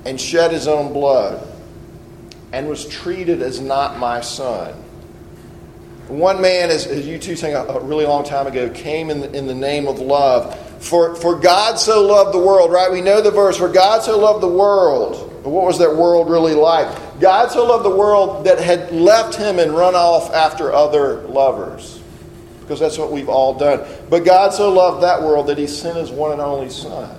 and 0.05 0.20
shed 0.20 0.53
his 0.53 0.68
own 0.68 0.92
blood 0.92 1.44
and 2.53 2.68
was 2.68 2.87
treated 2.87 3.42
as 3.42 3.61
not 3.61 3.98
my 3.98 4.20
son. 4.20 4.72
One 6.07 6.40
man, 6.40 6.70
as, 6.70 6.87
as 6.87 7.05
U2 7.05 7.37
sang 7.37 7.55
a, 7.55 7.64
a, 7.64 7.81
really 7.81 8.07
long 8.07 8.24
time 8.24 8.46
ago, 8.46 8.70
came 8.70 9.11
in 9.11 9.18
the, 9.20 9.33
in 9.37 9.48
the 9.48 9.55
name 9.55 9.88
of 9.88 9.98
love. 9.98 10.61
For, 10.81 11.16
for 11.16 11.40
God 11.40 11.81
so 11.81 12.07
loved 12.07 12.33
the 12.33 12.38
world, 12.38 12.70
right? 12.70 12.92
We 12.92 13.00
know 13.00 13.20
the 13.20 13.33
verse. 13.33 13.57
For 13.57 13.68
God 13.68 14.03
so 14.03 14.16
loved 14.16 14.42
the 14.42 14.48
world. 14.48 15.40
But 15.42 15.50
what 15.50 15.64
was 15.64 15.79
that 15.81 15.96
world 15.96 16.31
really 16.31 16.55
like? 16.55 17.20
God 17.20 17.50
so 17.50 17.66
loved 17.66 17.85
the 17.85 17.96
world 17.96 18.46
that 18.46 18.61
had 18.61 18.92
left 18.92 19.35
him 19.35 19.59
and 19.59 19.72
run 19.72 19.96
off 19.96 20.33
after 20.33 20.72
other 20.72 21.22
lovers. 21.22 22.03
Because 22.64 22.81
that's 22.81 22.96
what 22.96 23.12
we've 23.12 23.29
all 23.29 23.55
done. 23.55 23.87
But 24.09 24.24
God 24.24 24.55
so 24.55 24.72
loved 24.72 25.03
that 25.03 25.20
world 25.22 25.48
that 25.48 25.59
he 25.59 25.66
sent 25.66 25.98
his 25.98 26.11
one 26.11 26.33
and 26.33 26.40
only 26.40 26.70
Son. 26.70 27.18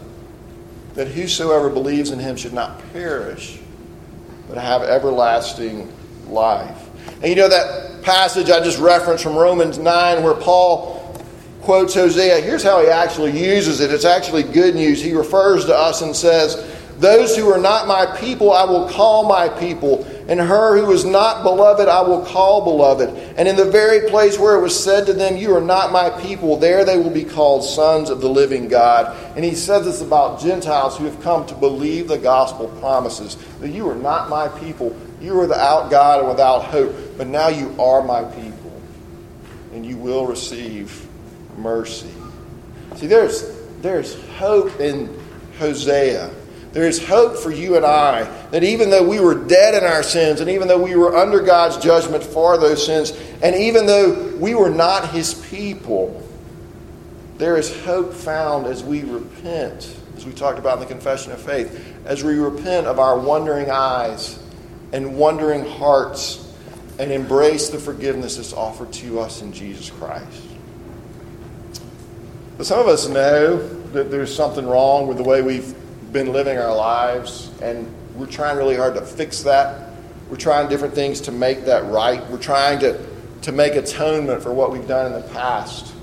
That 0.96 1.08
whosoever 1.08 1.70
believes 1.70 2.10
in 2.10 2.20
him 2.20 2.36
should 2.36 2.54
not 2.54 2.82
perish, 2.92 3.60
but 4.50 4.58
have 4.58 4.82
everlasting 4.82 5.92
life. 6.28 6.90
And 7.16 7.26
you 7.26 7.36
know 7.36 7.50
that 7.50 8.04
passage 8.04 8.50
I 8.50 8.64
just 8.64 8.80
referenced 8.80 9.24
from 9.24 9.36
Romans 9.36 9.78
9 9.78 10.24
where 10.24 10.34
Paul 10.34 10.96
quotes 11.62 11.96
Hosea. 11.96 12.42
Here's 12.42 12.64
how 12.64 12.82
he 12.82 12.88
actually 12.88 13.32
uses 13.32 13.82
it. 13.82 13.92
It's 13.92 14.06
actually 14.06 14.44
good 14.44 14.76
news. 14.76 15.02
He 15.02 15.14
refers 15.14 15.66
to 15.66 15.76
us 15.76 16.02
and 16.02 16.16
says, 16.16 16.64
Those 17.00 17.36
who 17.36 17.52
are 17.52 17.60
not 17.60 17.88
my 17.88 18.06
people, 18.18 18.54
I 18.54 18.64
will 18.64 18.88
call 18.88 19.28
my 19.28 19.50
people. 19.50 20.06
And 20.28 20.40
her 20.40 20.78
who 20.78 20.92
is 20.92 21.06
not 21.06 21.44
beloved, 21.44 21.88
I 21.88 22.02
will 22.02 22.24
call 22.26 22.64
beloved. 22.64 23.10
And 23.38 23.50
in 23.50 23.58
the 23.58 23.70
very 23.70 24.10
place 24.10 24.40
where 24.40 24.56
it 24.56 24.62
was 24.62 24.82
said 24.82 25.06
to 25.08 25.14
them, 25.14 25.36
You 25.36 25.56
are 25.56 25.62
not 25.62 25.92
my 25.92 26.10
people, 26.22 26.58
there 26.58 26.86
they 26.86 26.98
will 26.98 27.10
be 27.10 27.26
called 27.26 27.66
sons 27.66 28.10
of 28.10 28.22
the 28.22 28.30
living 28.30 28.70
God. 28.70 29.16
And 29.36 29.44
he 29.44 29.56
says 29.56 29.84
this 29.86 30.02
about 30.02 30.40
Gentiles 30.40 30.98
who 30.98 31.04
have 31.06 31.22
come 31.22 31.46
to 31.48 31.56
believe 31.56 32.08
the 32.08 32.18
gospel 32.18 32.70
promises 32.80 33.36
that 33.60 33.70
you 33.70 33.90
are 33.90 33.96
not 33.96 34.30
my 34.30 34.48
people. 34.48 34.96
You 35.20 35.38
are 35.38 35.42
without 35.42 35.90
God 35.92 36.20
and 36.20 36.30
without 36.30 36.66
hope. 36.66 36.96
But 37.18 37.28
now 37.28 37.50
you 37.50 37.76
are 37.78 38.02
my 38.02 38.24
people. 38.24 38.82
And 39.74 39.86
you 39.86 39.98
will 39.98 40.26
receive 40.28 41.06
mercy. 41.58 42.12
See, 42.96 43.08
there's, 43.08 43.60
there's 43.82 44.16
hope 44.32 44.80
in 44.80 45.14
Hosea. 45.60 46.32
There 46.76 46.86
is 46.86 47.08
hope 47.08 47.38
for 47.38 47.52
you 47.52 47.78
and 47.78 47.86
I 47.86 48.26
that 48.50 48.62
even 48.62 48.90
though 48.90 49.08
we 49.08 49.22
were 49.22 49.34
dead 49.34 49.82
in 49.82 49.90
our 49.90 50.04
sins, 50.04 50.42
and 50.42 50.50
even 50.50 50.68
though 50.68 50.84
we 50.84 50.94
were 50.94 51.16
under 51.16 51.40
God's 51.40 51.78
judgment 51.78 52.22
for 52.22 52.58
those 52.58 52.86
sins, 52.86 53.14
and 53.42 53.56
even 53.56 53.86
though 53.86 54.36
we 54.36 54.56
were 54.56 54.70
not 54.70 55.12
His 55.12 55.36
people, 55.50 56.22
there 57.38 57.56
is 57.56 57.74
hope 57.86 58.12
found 58.12 58.66
as 58.66 58.84
we 58.84 59.04
repent, 59.04 59.96
as 60.18 60.26
we 60.26 60.34
talked 60.34 60.60
about 60.60 60.74
in 60.74 60.80
the 60.82 60.86
Confession 60.86 61.32
of 61.32 61.42
Faith, 61.42 61.96
as 62.04 62.26
we 62.26 62.34
repent 62.34 62.88
of 62.88 63.00
our 63.00 63.18
wandering 63.18 63.72
eyes 63.72 64.38
and 64.92 65.18
wandering 65.18 65.66
hearts 65.66 66.54
and 67.00 67.10
embrace 67.10 67.70
the 67.70 67.80
forgiveness 67.80 68.36
that's 68.36 68.52
offered 68.52 68.92
to 68.92 69.22
us 69.22 69.42
in 69.42 69.54
Jesus 69.54 69.92
Christ. 69.92 70.44
But 72.58 72.66
some 72.66 72.80
of 72.80 72.90
us 72.90 73.08
know 73.08 73.66
that 73.94 74.12
there's 74.12 74.36
something 74.36 74.68
wrong 74.68 75.08
with 75.08 75.16
the 75.16 75.24
way 75.24 75.42
we've 75.42 75.74
been 76.12 76.32
living 76.32 76.58
our 76.58 76.76
lives, 76.76 77.52
and 77.62 77.94
we're 78.16 78.26
trying 78.26 78.58
really 78.58 78.76
hard 78.76 78.96
to 78.96 79.02
fix 79.02 79.44
that. 79.44 79.90
We're 80.30 80.38
trying 80.38 80.70
different 80.70 80.96
things 80.96 81.22
to 81.22 81.32
make 81.32 81.66
that 81.66 81.86
right. 81.86 82.26
We're 82.30 82.38
trying 82.38 82.80
to, 82.80 83.00
to 83.44 83.52
make 83.52 83.76
atonement 83.76 84.42
for 84.42 84.54
what 84.54 84.72
we've 84.72 84.88
done 84.88 85.14
in 85.14 85.22
the 85.22 85.28
past. 85.30 85.94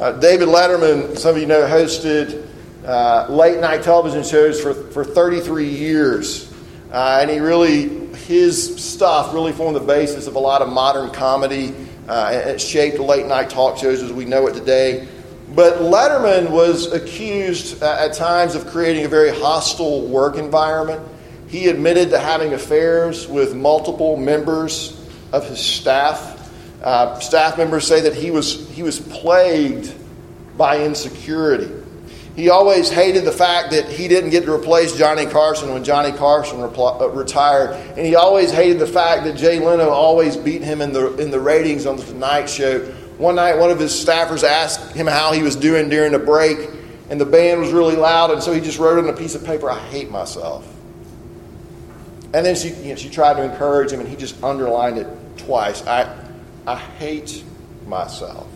Uh, 0.00 0.12
David 0.12 0.48
Letterman, 0.48 1.16
some 1.18 1.36
of 1.36 1.40
you 1.40 1.46
know, 1.46 1.62
hosted 1.62 2.48
uh, 2.86 3.26
late 3.28 3.60
night 3.60 3.82
television 3.82 4.24
shows 4.24 4.60
for, 4.60 4.72
for 4.72 5.04
33 5.04 5.68
years. 5.68 6.52
Uh, 6.90 7.18
and 7.20 7.30
he 7.30 7.38
really, 7.38 8.06
his 8.16 8.82
stuff 8.82 9.32
really 9.34 9.52
formed 9.52 9.76
the 9.76 9.80
basis 9.80 10.26
of 10.26 10.34
a 10.34 10.38
lot 10.38 10.62
of 10.62 10.68
modern 10.68 11.10
comedy. 11.10 11.74
Uh, 12.08 12.30
it 12.32 12.60
shaped 12.60 12.98
late 12.98 13.26
night 13.26 13.50
talk 13.50 13.78
shows 13.78 14.02
as 14.02 14.12
we 14.12 14.24
know 14.24 14.46
it 14.46 14.54
today. 14.54 15.06
But 15.54 15.78
Letterman 15.78 16.50
was 16.50 16.92
accused 16.92 17.82
at 17.82 18.14
times 18.14 18.54
of 18.54 18.68
creating 18.68 19.04
a 19.04 19.08
very 19.08 19.30
hostile 19.30 20.06
work 20.06 20.36
environment. 20.36 21.02
He 21.48 21.66
admitted 21.66 22.10
to 22.10 22.20
having 22.20 22.52
affairs 22.52 23.26
with 23.26 23.54
multiple 23.56 24.16
members 24.16 24.96
of 25.32 25.48
his 25.48 25.58
staff. 25.58 26.52
Uh, 26.82 27.18
staff 27.18 27.58
members 27.58 27.86
say 27.86 28.00
that 28.02 28.14
he 28.14 28.30
was, 28.30 28.68
he 28.70 28.84
was 28.84 29.00
plagued 29.00 29.92
by 30.56 30.84
insecurity. 30.84 31.68
He 32.36 32.48
always 32.48 32.88
hated 32.88 33.24
the 33.24 33.32
fact 33.32 33.72
that 33.72 33.88
he 33.88 34.06
didn't 34.06 34.30
get 34.30 34.44
to 34.44 34.54
replace 34.54 34.96
Johnny 34.96 35.26
Carson 35.26 35.72
when 35.72 35.82
Johnny 35.82 36.16
Carson 36.16 36.60
uh, 36.60 37.08
retired. 37.08 37.72
And 37.96 38.06
he 38.06 38.14
always 38.14 38.52
hated 38.52 38.78
the 38.78 38.86
fact 38.86 39.24
that 39.24 39.36
Jay 39.36 39.58
Leno 39.58 39.90
always 39.90 40.36
beat 40.36 40.62
him 40.62 40.80
in 40.80 40.92
the, 40.92 41.16
in 41.16 41.32
the 41.32 41.40
ratings 41.40 41.86
on 41.86 41.96
The 41.96 42.04
Tonight 42.04 42.48
Show. 42.48 42.94
One 43.20 43.34
night, 43.34 43.58
one 43.58 43.70
of 43.70 43.78
his 43.78 43.92
staffers 43.92 44.42
asked 44.42 44.92
him 44.92 45.06
how 45.06 45.32
he 45.32 45.42
was 45.42 45.54
doing 45.54 45.90
during 45.90 46.12
the 46.12 46.18
break, 46.18 46.70
and 47.10 47.20
the 47.20 47.26
band 47.26 47.60
was 47.60 47.70
really 47.70 47.94
loud, 47.94 48.30
and 48.30 48.42
so 48.42 48.50
he 48.50 48.62
just 48.62 48.78
wrote 48.78 48.98
on 48.98 49.10
a 49.10 49.12
piece 49.12 49.34
of 49.34 49.44
paper, 49.44 49.70
I 49.70 49.78
hate 49.78 50.10
myself. 50.10 50.66
And 52.32 52.46
then 52.46 52.56
she, 52.56 52.70
you 52.70 52.88
know, 52.88 52.94
she 52.94 53.10
tried 53.10 53.34
to 53.34 53.42
encourage 53.42 53.92
him, 53.92 54.00
and 54.00 54.08
he 54.08 54.16
just 54.16 54.42
underlined 54.42 54.96
it 54.96 55.06
twice. 55.36 55.86
I, 55.86 56.16
I 56.66 56.76
hate 56.76 57.44
myself. 57.86 58.48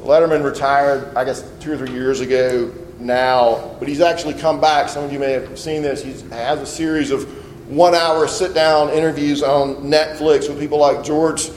Letterman 0.00 0.42
retired, 0.42 1.14
I 1.14 1.22
guess, 1.22 1.48
two 1.60 1.72
or 1.72 1.76
three 1.76 1.92
years 1.92 2.18
ago 2.18 2.74
now, 2.98 3.76
but 3.78 3.86
he's 3.86 4.00
actually 4.00 4.34
come 4.34 4.60
back. 4.60 4.88
Some 4.88 5.04
of 5.04 5.12
you 5.12 5.20
may 5.20 5.30
have 5.30 5.56
seen 5.56 5.82
this. 5.82 6.02
He 6.02 6.10
has 6.30 6.60
a 6.60 6.66
series 6.66 7.12
of 7.12 7.28
one 7.70 7.94
hour 7.94 8.26
sit 8.26 8.54
down 8.54 8.90
interviews 8.90 9.44
on 9.44 9.76
Netflix 9.84 10.48
with 10.48 10.58
people 10.58 10.78
like 10.78 11.04
George, 11.04 11.48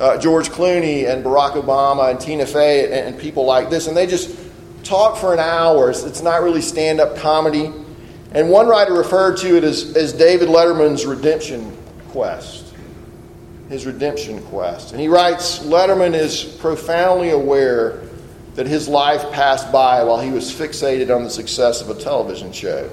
uh, 0.00 0.18
George 0.18 0.48
Clooney 0.50 1.08
and 1.08 1.24
Barack 1.24 1.52
Obama 1.52 2.10
and 2.10 2.20
Tina 2.20 2.46
Fey 2.46 2.84
and, 2.84 2.94
and 3.14 3.18
people 3.18 3.44
like 3.44 3.70
this. 3.70 3.86
And 3.86 3.96
they 3.96 4.06
just 4.06 4.38
talk 4.84 5.16
for 5.18 5.32
an 5.32 5.40
hour. 5.40 5.90
It's, 5.90 6.04
it's 6.04 6.22
not 6.22 6.42
really 6.42 6.62
stand 6.62 7.00
up 7.00 7.16
comedy. 7.16 7.72
And 8.32 8.50
one 8.50 8.68
writer 8.68 8.92
referred 8.92 9.38
to 9.38 9.56
it 9.56 9.64
as, 9.64 9.96
as 9.96 10.12
David 10.12 10.48
Letterman's 10.48 11.06
redemption 11.06 11.76
quest. 12.08 12.74
His 13.68 13.86
redemption 13.86 14.42
quest. 14.44 14.92
And 14.92 15.00
he 15.00 15.08
writes 15.08 15.60
Letterman 15.60 16.14
is 16.14 16.44
profoundly 16.44 17.30
aware 17.30 18.02
that 18.54 18.66
his 18.66 18.88
life 18.88 19.30
passed 19.32 19.70
by 19.70 20.02
while 20.04 20.20
he 20.20 20.30
was 20.30 20.52
fixated 20.52 21.14
on 21.14 21.22
the 21.22 21.30
success 21.30 21.80
of 21.80 21.90
a 21.90 21.94
television 21.94 22.52
show. 22.52 22.90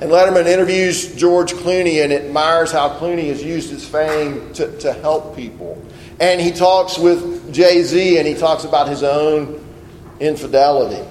And 0.00 0.10
Letterman 0.10 0.46
interviews 0.46 1.14
George 1.14 1.52
Clooney 1.52 2.02
and 2.02 2.12
admires 2.12 2.72
how 2.72 2.98
Clooney 2.98 3.28
has 3.28 3.42
used 3.42 3.70
his 3.70 3.86
fame 3.86 4.52
to, 4.54 4.76
to 4.78 4.92
help 4.92 5.36
people. 5.36 5.80
And 6.20 6.40
he 6.40 6.52
talks 6.52 6.98
with 6.98 7.52
Jay 7.52 7.82
Z 7.82 8.18
and 8.18 8.26
he 8.26 8.34
talks 8.34 8.64
about 8.64 8.88
his 8.88 9.02
own 9.02 9.64
infidelity. 10.20 11.02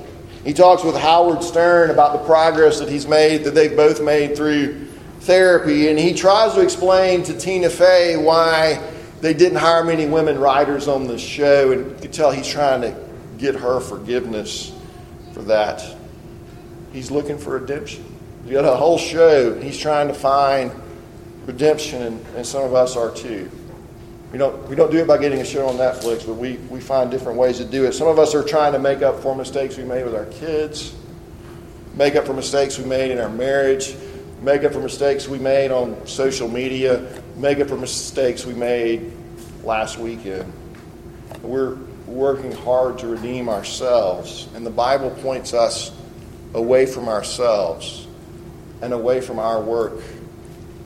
He 0.44 0.54
talks 0.54 0.84
with 0.84 0.96
Howard 0.96 1.44
Stern 1.44 1.90
about 1.90 2.14
the 2.14 2.26
progress 2.26 2.80
that 2.80 2.90
he's 2.90 3.08
made, 3.08 3.44
that 3.44 3.54
they've 3.54 3.76
both 3.76 4.02
made 4.02 4.36
through 4.36 4.86
therapy. 5.22 5.90
And 5.90 6.00
he 6.00 6.14
tries 6.14 6.54
to 6.54 6.62
explain 6.62 7.24
to 7.24 7.38
Tina 7.38 7.70
Fey 7.70 8.18
why 8.18 8.82
they 9.22 9.34
didn't 9.34 9.60
hire 9.60 9.84
many 9.84 10.08
women 10.08 10.40
writers 10.40 10.88
on 10.88 11.08
the 11.08 11.18
show. 11.18 11.72
And 11.72 11.92
you 11.92 11.98
can 12.02 12.12
tell 12.12 12.32
he's 12.32 12.48
trying 12.48 12.82
to 12.82 12.96
get 13.38 13.56
her 13.56 13.80
forgiveness 13.80 14.74
for 15.34 15.42
that. 15.44 15.84
He's 16.92 17.12
looking 17.12 17.38
for 17.38 17.52
redemption. 17.52 18.04
He's 18.44 18.54
got 18.54 18.66
a 18.66 18.76
whole 18.76 18.98
show, 18.98 19.60
he's 19.60 19.78
trying 19.78 20.08
to 20.08 20.14
find 20.14 20.72
redemption, 21.46 22.24
and 22.36 22.46
some 22.46 22.64
of 22.64 22.74
us 22.74 22.96
are 22.96 23.12
too. 23.12 23.50
We 24.32 24.38
don't, 24.38 24.68
we 24.70 24.76
don't 24.78 24.92
do 24.92 24.98
it 24.98 25.08
by 25.08 25.18
getting 25.18 25.42
a 25.42 25.46
show 25.46 25.68
on 25.68 25.76
Netflix, 25.76 26.26
but 26.26 26.36
we, 26.36 26.54
we 26.70 26.80
find 26.80 27.12
different 27.12 27.38
ways 27.38 27.58
to 27.58 27.66
do 27.66 27.86
it. 27.86 27.94
Some 27.94 28.08
of 28.08 28.18
us 28.18 28.34
are 28.34 28.44
trying 28.44 28.72
to 28.74 28.80
make 28.80 29.02
up 29.02 29.20
for 29.20 29.36
mistakes 29.36 29.78
we 29.78 29.84
made 29.84 30.06
with 30.06 30.16
our 30.16 30.26
kids, 30.28 30.96
make 31.96 32.16
up 32.16 32.26
for 32.26 32.34
mistakes 32.34 32.78
we 32.78 32.86
made 32.86 33.12
in 33.12 33.20
our 33.20 33.30
marriage, 33.30 33.94
make 34.42 34.64
up 34.64 34.72
for 34.72 34.80
mistakes 34.80 35.28
we 35.28 35.38
made 35.38 35.70
on 35.70 36.08
social 36.08 36.48
media, 36.48 37.22
make 37.36 37.60
up 37.60 37.68
for 37.68 37.76
mistakes 37.76 38.46
we 38.46 38.54
made 38.54 39.12
last 39.64 40.00
weekend. 40.00 40.52
We're 41.42 41.76
working 42.08 42.54
hard 42.54 43.00
to 43.00 43.08
redeem 43.08 43.50
ourselves, 43.50 44.48
and 44.56 44.66
the 44.66 44.72
Bible 44.72 45.10
points 45.10 45.54
us 45.54 45.92
away 46.54 46.86
from 46.86 47.10
ourselves 47.10 48.08
and 48.82 48.94
away 48.94 49.20
from 49.20 49.40
our 49.40 49.62
work 49.62 50.02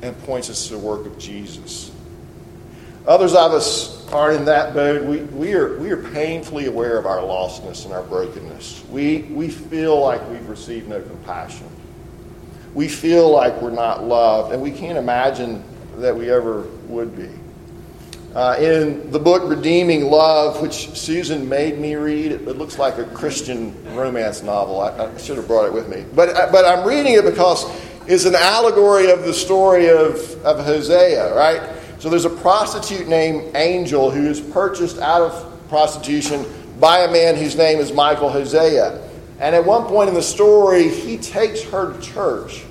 and 0.02 0.18
points 0.24 0.50
us 0.50 0.68
to 0.68 0.74
the 0.74 0.80
work 0.80 1.06
of 1.06 1.18
Jesus. 1.20 1.92
Others 3.08 3.36
of 3.36 3.54
us 3.54 4.12
aren't 4.12 4.40
in 4.40 4.46
that 4.46 4.74
boat. 4.74 5.04
We, 5.04 5.20
we, 5.20 5.54
are, 5.54 5.78
we 5.78 5.92
are 5.92 6.02
painfully 6.12 6.66
aware 6.66 6.98
of 6.98 7.06
our 7.06 7.20
lostness 7.20 7.86
and 7.86 7.94
our 7.94 8.04
brokenness. 8.04 8.84
We, 8.90 9.24
we 9.24 9.50
feel 9.50 10.00
like 10.00 10.28
we've 10.30 10.48
received 10.50 10.88
no 10.88 11.02
compassion. 11.02 11.68
We 12.74 12.88
feel 12.88 13.30
like 13.30 13.62
we're 13.62 13.72
not 13.72 14.04
loved, 14.04 14.54
and 14.54 14.62
we 14.62 14.72
can't 14.72 14.98
imagine 14.98 15.64
that 15.98 16.16
we 16.16 16.30
ever 16.32 16.64
would 16.88 17.16
be. 17.16 17.30
Uh, 18.34 18.58
in 18.60 19.12
the 19.12 19.20
book 19.20 19.50
Redeeming 19.50 20.06
Love, 20.06 20.62
which 20.62 20.90
Susan 20.90 21.48
made 21.48 21.80
me 21.80 21.96
read, 21.96 22.34
it, 22.34 22.46
looks 22.46 22.78
like 22.78 22.98
a 22.98 23.06
Christian 23.06 23.74
romance 23.96 24.44
novel. 24.44 24.82
I, 24.82 25.06
I, 25.06 25.18
should 25.18 25.38
have 25.38 25.48
brought 25.48 25.66
it 25.66 25.74
with 25.74 25.88
me. 25.88 26.04
But, 26.14 26.30
uh, 26.36 26.50
but 26.52 26.66
I'm 26.66 26.86
reading 26.86 27.14
it 27.14 27.24
because 27.24 27.66
it's 28.08 28.26
an 28.26 28.36
allegory 28.36 29.10
of 29.10 29.24
the 29.24 29.34
story 29.34 29.90
of, 29.90 30.20
of 30.44 30.66
Hosea, 30.66 31.34
right? 31.34 31.75
So 32.06 32.12
there's 32.12 32.26
a 32.26 32.30
prostitute 32.30 33.08
named 33.08 33.56
Angel 33.56 34.12
who 34.12 34.28
is 34.28 34.40
purchased 34.40 35.00
out 35.00 35.24
of 35.24 35.70
prostitution 35.70 36.46
by 36.80 37.00
a 37.00 37.12
man 37.12 37.36
whose 37.36 37.56
name 37.56 37.80
is 37.80 37.92
Michael 37.92 38.30
Hosea. 38.30 39.10
And 39.40 39.56
at 39.56 39.66
one 39.66 39.86
point 39.86 40.10
in 40.10 40.14
the 40.14 40.22
story, 40.22 40.88
he 40.88 41.18
takes 41.18 41.64
her 41.64 41.92
to 41.92 42.00
church, 42.00 42.64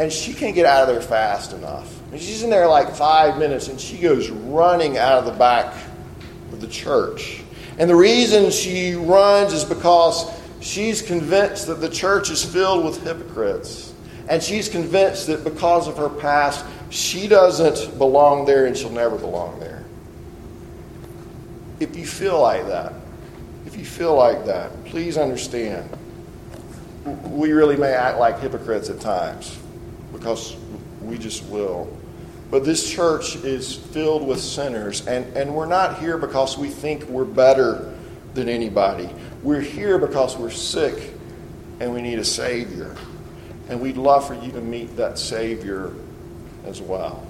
and 0.00 0.12
she 0.12 0.34
can't 0.34 0.56
get 0.56 0.66
out 0.66 0.82
of 0.82 0.88
there 0.88 1.00
fast 1.00 1.52
enough. 1.52 2.02
And 2.10 2.20
she's 2.20 2.42
in 2.42 2.50
there 2.50 2.66
like 2.66 2.96
five 2.96 3.38
minutes, 3.38 3.68
and 3.68 3.80
she 3.80 3.96
goes 3.96 4.28
running 4.28 4.98
out 4.98 5.18
of 5.18 5.26
the 5.26 5.38
back 5.38 5.72
of 6.50 6.60
the 6.60 6.66
church. 6.66 7.44
And 7.78 7.88
the 7.88 7.94
reason 7.94 8.50
she 8.50 8.94
runs 8.94 9.52
is 9.52 9.62
because 9.62 10.28
she's 10.58 11.00
convinced 11.00 11.68
that 11.68 11.80
the 11.80 11.88
church 11.88 12.28
is 12.28 12.44
filled 12.44 12.84
with 12.84 13.04
hypocrites. 13.04 13.87
And 14.28 14.42
she's 14.42 14.68
convinced 14.68 15.26
that 15.28 15.44
because 15.44 15.88
of 15.88 15.96
her 15.96 16.08
past, 16.08 16.64
she 16.90 17.28
doesn't 17.28 17.96
belong 17.98 18.44
there 18.44 18.66
and 18.66 18.76
she'll 18.76 18.90
never 18.90 19.16
belong 19.16 19.58
there. 19.58 19.84
If 21.80 21.96
you 21.96 22.06
feel 22.06 22.40
like 22.40 22.66
that, 22.66 22.92
if 23.66 23.76
you 23.76 23.84
feel 23.84 24.14
like 24.14 24.44
that, 24.46 24.84
please 24.84 25.16
understand 25.16 25.88
we 27.24 27.52
really 27.52 27.76
may 27.76 27.92
act 27.92 28.18
like 28.18 28.40
hypocrites 28.40 28.90
at 28.90 29.00
times 29.00 29.58
because 30.12 30.56
we 31.02 31.18
just 31.18 31.44
will. 31.44 31.94
But 32.50 32.64
this 32.64 32.90
church 32.90 33.36
is 33.36 33.76
filled 33.76 34.26
with 34.26 34.40
sinners, 34.40 35.06
and, 35.06 35.24
and 35.36 35.54
we're 35.54 35.66
not 35.66 35.98
here 36.00 36.16
because 36.16 36.56
we 36.56 36.68
think 36.68 37.04
we're 37.04 37.24
better 37.24 37.94
than 38.34 38.48
anybody. 38.48 39.08
We're 39.42 39.60
here 39.60 39.98
because 39.98 40.36
we're 40.36 40.50
sick 40.50 41.14
and 41.80 41.92
we 41.92 42.02
need 42.02 42.18
a 42.18 42.24
Savior. 42.24 42.96
And 43.68 43.80
we'd 43.80 43.96
love 43.96 44.26
for 44.26 44.34
you 44.34 44.50
to 44.52 44.60
meet 44.60 44.96
that 44.96 45.18
Savior 45.18 45.92
as 46.64 46.80
well. 46.80 47.26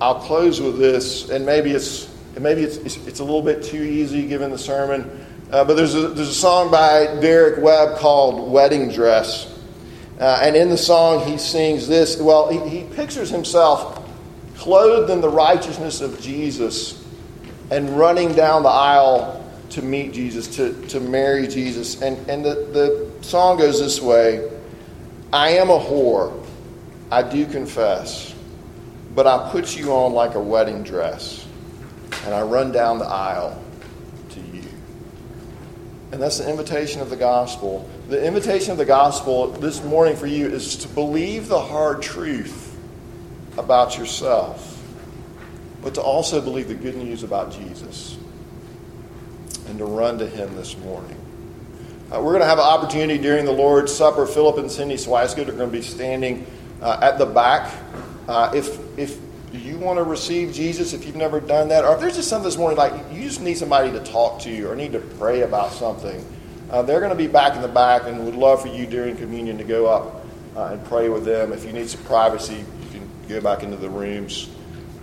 I'll 0.00 0.20
close 0.20 0.60
with 0.60 0.78
this, 0.78 1.30
and 1.30 1.46
maybe 1.46 1.70
it's 1.70 2.12
maybe 2.38 2.62
it's, 2.62 2.76
it's, 2.78 2.96
it's 3.06 3.20
a 3.20 3.24
little 3.24 3.42
bit 3.42 3.62
too 3.62 3.82
easy 3.82 4.26
given 4.26 4.50
the 4.50 4.58
sermon, 4.58 5.24
uh, 5.50 5.64
but 5.64 5.74
there's 5.74 5.94
a, 5.94 6.08
there's 6.08 6.28
a 6.28 6.34
song 6.34 6.70
by 6.70 7.06
Derek 7.20 7.62
Webb 7.62 7.98
called 7.98 8.50
Wedding 8.50 8.90
Dress. 8.90 9.56
Uh, 10.18 10.40
and 10.42 10.56
in 10.56 10.68
the 10.68 10.76
song, 10.76 11.24
he 11.26 11.38
sings 11.38 11.86
this. 11.86 12.20
Well, 12.20 12.48
he, 12.48 12.68
he 12.68 12.84
pictures 12.94 13.30
himself 13.30 14.04
clothed 14.56 15.10
in 15.10 15.20
the 15.20 15.28
righteousness 15.28 16.00
of 16.00 16.20
Jesus 16.20 17.04
and 17.70 17.98
running 17.98 18.34
down 18.34 18.62
the 18.62 18.68
aisle 18.68 19.40
to 19.70 19.82
meet 19.82 20.12
Jesus, 20.12 20.46
to, 20.56 20.86
to 20.88 21.00
marry 21.00 21.46
Jesus. 21.46 22.00
And, 22.00 22.16
and 22.28 22.44
the, 22.44 22.54
the 22.72 23.10
song 23.24 23.58
goes 23.58 23.80
this 23.80 24.00
way 24.00 24.50
I 25.32 25.50
am 25.50 25.70
a 25.70 25.78
whore 25.78 26.44
I 27.10 27.22
do 27.22 27.46
confess, 27.46 28.34
but 29.14 29.26
I 29.26 29.50
put 29.50 29.76
you 29.76 29.92
on 29.92 30.14
like 30.14 30.34
a 30.34 30.40
wedding 30.40 30.82
dress, 30.82 31.46
and 32.24 32.34
I 32.34 32.42
run 32.42 32.72
down 32.72 32.98
the 32.98 33.06
aisle 33.06 33.62
to 34.30 34.40
you. 34.40 34.64
And 36.12 36.20
that's 36.20 36.38
the 36.38 36.48
invitation 36.48 37.00
of 37.00 37.10
the 37.10 37.16
gospel. 37.16 37.88
The 38.08 38.24
invitation 38.24 38.72
of 38.72 38.78
the 38.78 38.84
gospel 38.84 39.48
this 39.48 39.82
morning 39.84 40.16
for 40.16 40.26
you 40.26 40.48
is 40.48 40.76
to 40.78 40.88
believe 40.88 41.48
the 41.48 41.60
hard 41.60 42.02
truth 42.02 42.76
about 43.56 43.96
yourself, 43.96 44.82
but 45.82 45.94
to 45.94 46.00
also 46.00 46.40
believe 46.40 46.68
the 46.68 46.74
good 46.74 46.96
news 46.96 47.22
about 47.22 47.52
Jesus 47.52 48.16
and 49.68 49.78
to 49.78 49.84
run 49.84 50.18
to 50.18 50.26
him 50.26 50.56
this 50.56 50.76
morning. 50.78 51.23
Uh, 52.12 52.20
we're 52.20 52.32
going 52.32 52.40
to 52.40 52.46
have 52.46 52.58
an 52.58 52.64
opportunity 52.64 53.18
during 53.18 53.46
the 53.46 53.52
Lord's 53.52 53.92
Supper. 53.92 54.26
Philip 54.26 54.58
and 54.58 54.70
Cindy 54.70 54.96
Swicegood 54.96 55.48
are 55.48 55.52
going 55.52 55.70
to 55.70 55.76
be 55.76 55.82
standing 55.82 56.46
uh, 56.82 56.98
at 57.00 57.18
the 57.18 57.26
back. 57.26 57.72
Uh, 58.28 58.52
if 58.54 58.78
if 58.98 59.18
you 59.52 59.78
want 59.78 59.98
to 59.98 60.02
receive 60.02 60.52
Jesus, 60.52 60.92
if 60.92 61.06
you've 61.06 61.16
never 61.16 61.40
done 61.40 61.68
that, 61.68 61.84
or 61.84 61.94
if 61.94 62.00
there's 62.00 62.16
just 62.16 62.28
something 62.28 62.44
this 62.44 62.58
morning 62.58 62.76
like 62.76 62.92
you 63.10 63.22
just 63.22 63.40
need 63.40 63.56
somebody 63.56 63.90
to 63.92 64.00
talk 64.00 64.40
to 64.40 64.64
or 64.64 64.76
need 64.76 64.92
to 64.92 64.98
pray 64.98 65.42
about 65.42 65.72
something, 65.72 66.24
uh, 66.70 66.82
they're 66.82 67.00
going 67.00 67.10
to 67.10 67.16
be 67.16 67.26
back 67.26 67.56
in 67.56 67.62
the 67.62 67.68
back 67.68 68.02
and 68.04 68.24
would 68.24 68.34
love 68.34 68.60
for 68.60 68.68
you 68.68 68.86
during 68.86 69.16
communion 69.16 69.56
to 69.56 69.64
go 69.64 69.86
up 69.86 70.26
uh, 70.56 70.72
and 70.72 70.84
pray 70.86 71.08
with 71.08 71.24
them. 71.24 71.52
If 71.52 71.64
you 71.64 71.72
need 71.72 71.88
some 71.88 72.02
privacy, 72.04 72.56
you 72.56 72.90
can 72.90 73.08
go 73.28 73.40
back 73.40 73.62
into 73.62 73.76
the 73.76 73.88
rooms 73.88 74.50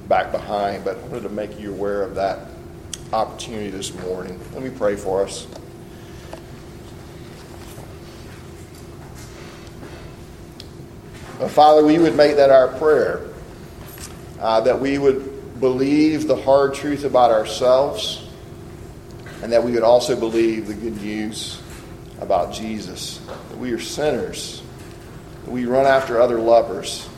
back 0.08 0.32
behind. 0.32 0.84
But 0.84 0.98
I 0.98 1.02
wanted 1.08 1.24
to 1.24 1.30
make 1.30 1.60
you 1.60 1.74
aware 1.74 2.04
of 2.04 2.14
that 2.16 2.48
opportunity 3.12 3.70
this 3.70 3.94
morning. 4.02 4.40
Let 4.54 4.62
me 4.62 4.70
pray 4.70 4.96
for 4.96 5.24
us. 5.24 5.48
Father, 11.50 11.86
we 11.86 11.98
would 11.98 12.16
make 12.16 12.36
that 12.36 12.50
our 12.50 12.68
prayer, 12.68 13.22
uh, 14.40 14.62
that 14.62 14.80
we 14.80 14.98
would 14.98 15.60
believe 15.60 16.28
the 16.28 16.36
hard 16.36 16.74
truth 16.74 17.04
about 17.04 17.32
ourselves, 17.32 18.28
and 19.42 19.52
that 19.52 19.64
we 19.64 19.72
would 19.72 19.84
also 19.84 20.20
believe 20.20 20.68
the 20.68 20.74
good 20.74 21.02
news 21.02 21.62
about 22.20 22.54
Jesus, 22.54 23.20
that 23.50 23.58
we 23.58 23.72
are 23.72 23.80
sinners, 23.80 24.62
that 25.46 25.52
we 25.52 25.66
run 25.66 25.86
after 25.86 26.22
other 26.22 26.40
lovers, 26.40 27.10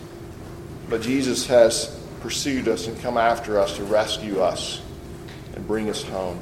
but 0.90 1.02
Jesus 1.02 1.46
has 1.48 2.00
pursued 2.22 2.68
us 2.70 2.88
and 2.88 3.00
come 3.02 3.18
after 3.18 3.60
us 3.60 3.76
to 3.76 3.84
rescue 3.84 4.40
us 4.40 4.82
and 5.56 5.68
bring 5.68 5.90
us 5.90 6.04
home. 6.04 6.40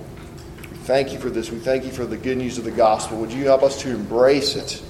We 0.70 0.78
thank 0.78 1.12
you 1.12 1.20
for 1.20 1.30
this. 1.30 1.50
We 1.50 1.58
thank 1.58 1.86
you 1.86 1.92
for 1.92 2.06
the 2.06 2.18
good 2.18 2.38
news 2.38 2.58
of 2.60 2.64
the 2.64 2.72
gospel. 2.72 3.20
Would 3.20 3.32
you 3.32 3.46
help 3.46 3.64
us 3.64 3.82
to 3.82 3.90
embrace 3.90 4.56
it 4.56 4.84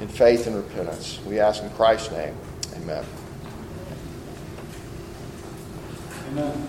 in 0.00 0.08
faith 0.08 0.46
and 0.46 0.56
repentance? 0.56 1.18
We 1.26 1.40
ask 1.40 1.62
in 1.62 1.70
Christ's 1.70 2.12
name. 2.12 2.34
Amen. 2.76 3.04
Amen. 6.30 6.68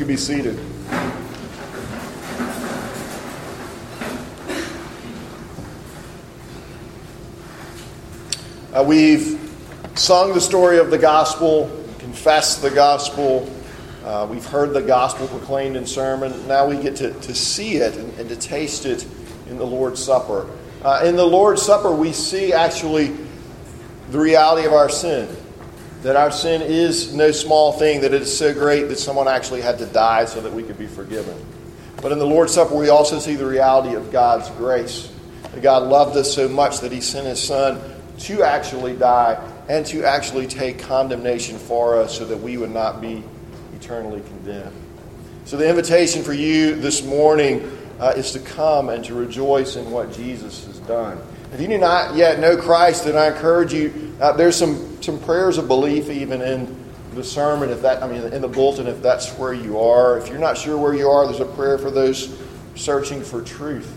can 0.00 0.08
be 0.08 0.16
seated. 0.16 0.58
Uh, 8.72 8.82
we've 8.82 9.38
sung 9.96 10.32
the 10.32 10.40
story 10.40 10.78
of 10.78 10.90
the 10.90 10.96
gospel, 10.96 11.70
confessed 11.98 12.62
the 12.62 12.70
gospel, 12.70 13.54
uh, 14.02 14.26
we've 14.30 14.46
heard 14.46 14.72
the 14.72 14.80
gospel 14.80 15.28
proclaimed 15.28 15.76
in 15.76 15.84
sermon. 15.84 16.48
Now 16.48 16.66
we 16.66 16.80
get 16.80 16.96
to, 16.96 17.12
to 17.12 17.34
see 17.34 17.76
it 17.76 17.94
and, 17.98 18.18
and 18.18 18.26
to 18.30 18.36
taste 18.36 18.86
it 18.86 19.06
in 19.50 19.58
the 19.58 19.66
Lord's 19.66 20.02
Supper. 20.02 20.48
Uh, 20.82 21.02
in 21.04 21.14
the 21.16 21.26
Lord's 21.26 21.60
Supper, 21.60 21.92
we 21.92 22.14
see 22.14 22.54
actually 22.54 23.14
the 24.08 24.18
reality 24.18 24.66
of 24.66 24.72
our 24.72 24.88
sin. 24.88 25.28
That 26.02 26.16
our 26.16 26.30
sin 26.30 26.62
is 26.62 27.14
no 27.14 27.30
small 27.30 27.72
thing, 27.72 28.00
that 28.00 28.14
it 28.14 28.22
is 28.22 28.36
so 28.36 28.54
great 28.54 28.88
that 28.88 28.98
someone 28.98 29.28
actually 29.28 29.60
had 29.60 29.78
to 29.78 29.86
die 29.86 30.24
so 30.24 30.40
that 30.40 30.52
we 30.52 30.62
could 30.62 30.78
be 30.78 30.86
forgiven. 30.86 31.36
But 32.00 32.12
in 32.12 32.18
the 32.18 32.26
Lord's 32.26 32.54
Supper, 32.54 32.74
we 32.74 32.88
also 32.88 33.18
see 33.18 33.34
the 33.34 33.46
reality 33.46 33.94
of 33.94 34.10
God's 34.10 34.48
grace. 34.50 35.12
That 35.52 35.62
God 35.62 35.82
loved 35.82 36.16
us 36.16 36.34
so 36.34 36.48
much 36.48 36.80
that 36.80 36.92
He 36.92 37.00
sent 37.00 37.26
His 37.26 37.42
Son 37.42 37.80
to 38.20 38.42
actually 38.42 38.96
die 38.96 39.38
and 39.68 39.84
to 39.86 40.04
actually 40.04 40.46
take 40.46 40.78
condemnation 40.78 41.58
for 41.58 41.96
us 41.96 42.16
so 42.16 42.24
that 42.24 42.36
we 42.36 42.56
would 42.56 42.70
not 42.70 43.00
be 43.00 43.22
eternally 43.74 44.20
condemned. 44.20 44.74
So, 45.44 45.56
the 45.56 45.68
invitation 45.68 46.22
for 46.22 46.32
you 46.32 46.76
this 46.76 47.04
morning 47.04 47.76
uh, 47.98 48.14
is 48.16 48.32
to 48.32 48.38
come 48.40 48.88
and 48.88 49.04
to 49.04 49.14
rejoice 49.14 49.76
in 49.76 49.90
what 49.90 50.12
Jesus 50.12 50.64
has 50.66 50.78
done. 50.80 51.20
If 51.52 51.60
you 51.60 51.66
do 51.66 51.78
not 51.78 52.14
yet 52.14 52.38
know 52.38 52.56
Christ, 52.56 53.04
then 53.04 53.16
I 53.16 53.28
encourage 53.28 53.72
you. 53.72 54.09
Uh, 54.20 54.32
there's 54.32 54.56
some, 54.56 55.02
some 55.02 55.18
prayers 55.20 55.56
of 55.56 55.66
belief 55.66 56.10
even 56.10 56.42
in 56.42 56.76
the 57.14 57.24
sermon, 57.24 57.70
if 57.70 57.82
that 57.82 58.02
I 58.02 58.08
mean 58.08 58.22
in 58.32 58.42
the 58.42 58.48
bulletin, 58.48 58.86
if 58.86 59.02
that's 59.02 59.30
where 59.32 59.52
you 59.52 59.80
are. 59.80 60.18
If 60.18 60.28
you're 60.28 60.38
not 60.38 60.58
sure 60.58 60.76
where 60.76 60.94
you 60.94 61.08
are, 61.08 61.26
there's 61.26 61.40
a 61.40 61.46
prayer 61.46 61.78
for 61.78 61.90
those 61.90 62.38
searching 62.74 63.22
for 63.22 63.42
truth. 63.42 63.92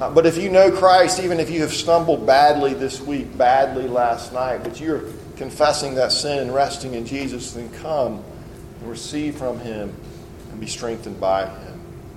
Uh, 0.00 0.10
but 0.10 0.26
if 0.26 0.38
you 0.38 0.48
know 0.48 0.70
Christ, 0.70 1.20
even 1.20 1.40
if 1.40 1.50
you 1.50 1.60
have 1.62 1.72
stumbled 1.72 2.24
badly 2.24 2.72
this 2.72 3.00
week, 3.00 3.36
badly 3.36 3.88
last 3.88 4.32
night, 4.32 4.62
but 4.62 4.80
you're 4.80 5.02
confessing 5.36 5.96
that 5.96 6.12
sin 6.12 6.38
and 6.38 6.54
resting 6.54 6.94
in 6.94 7.04
Jesus, 7.04 7.52
then 7.52 7.68
come 7.80 8.22
and 8.80 8.88
receive 8.88 9.36
from 9.36 9.58
Him 9.58 9.92
and 10.50 10.60
be 10.60 10.68
strengthened 10.68 11.18
by 11.18 11.46
Him. 11.46 11.67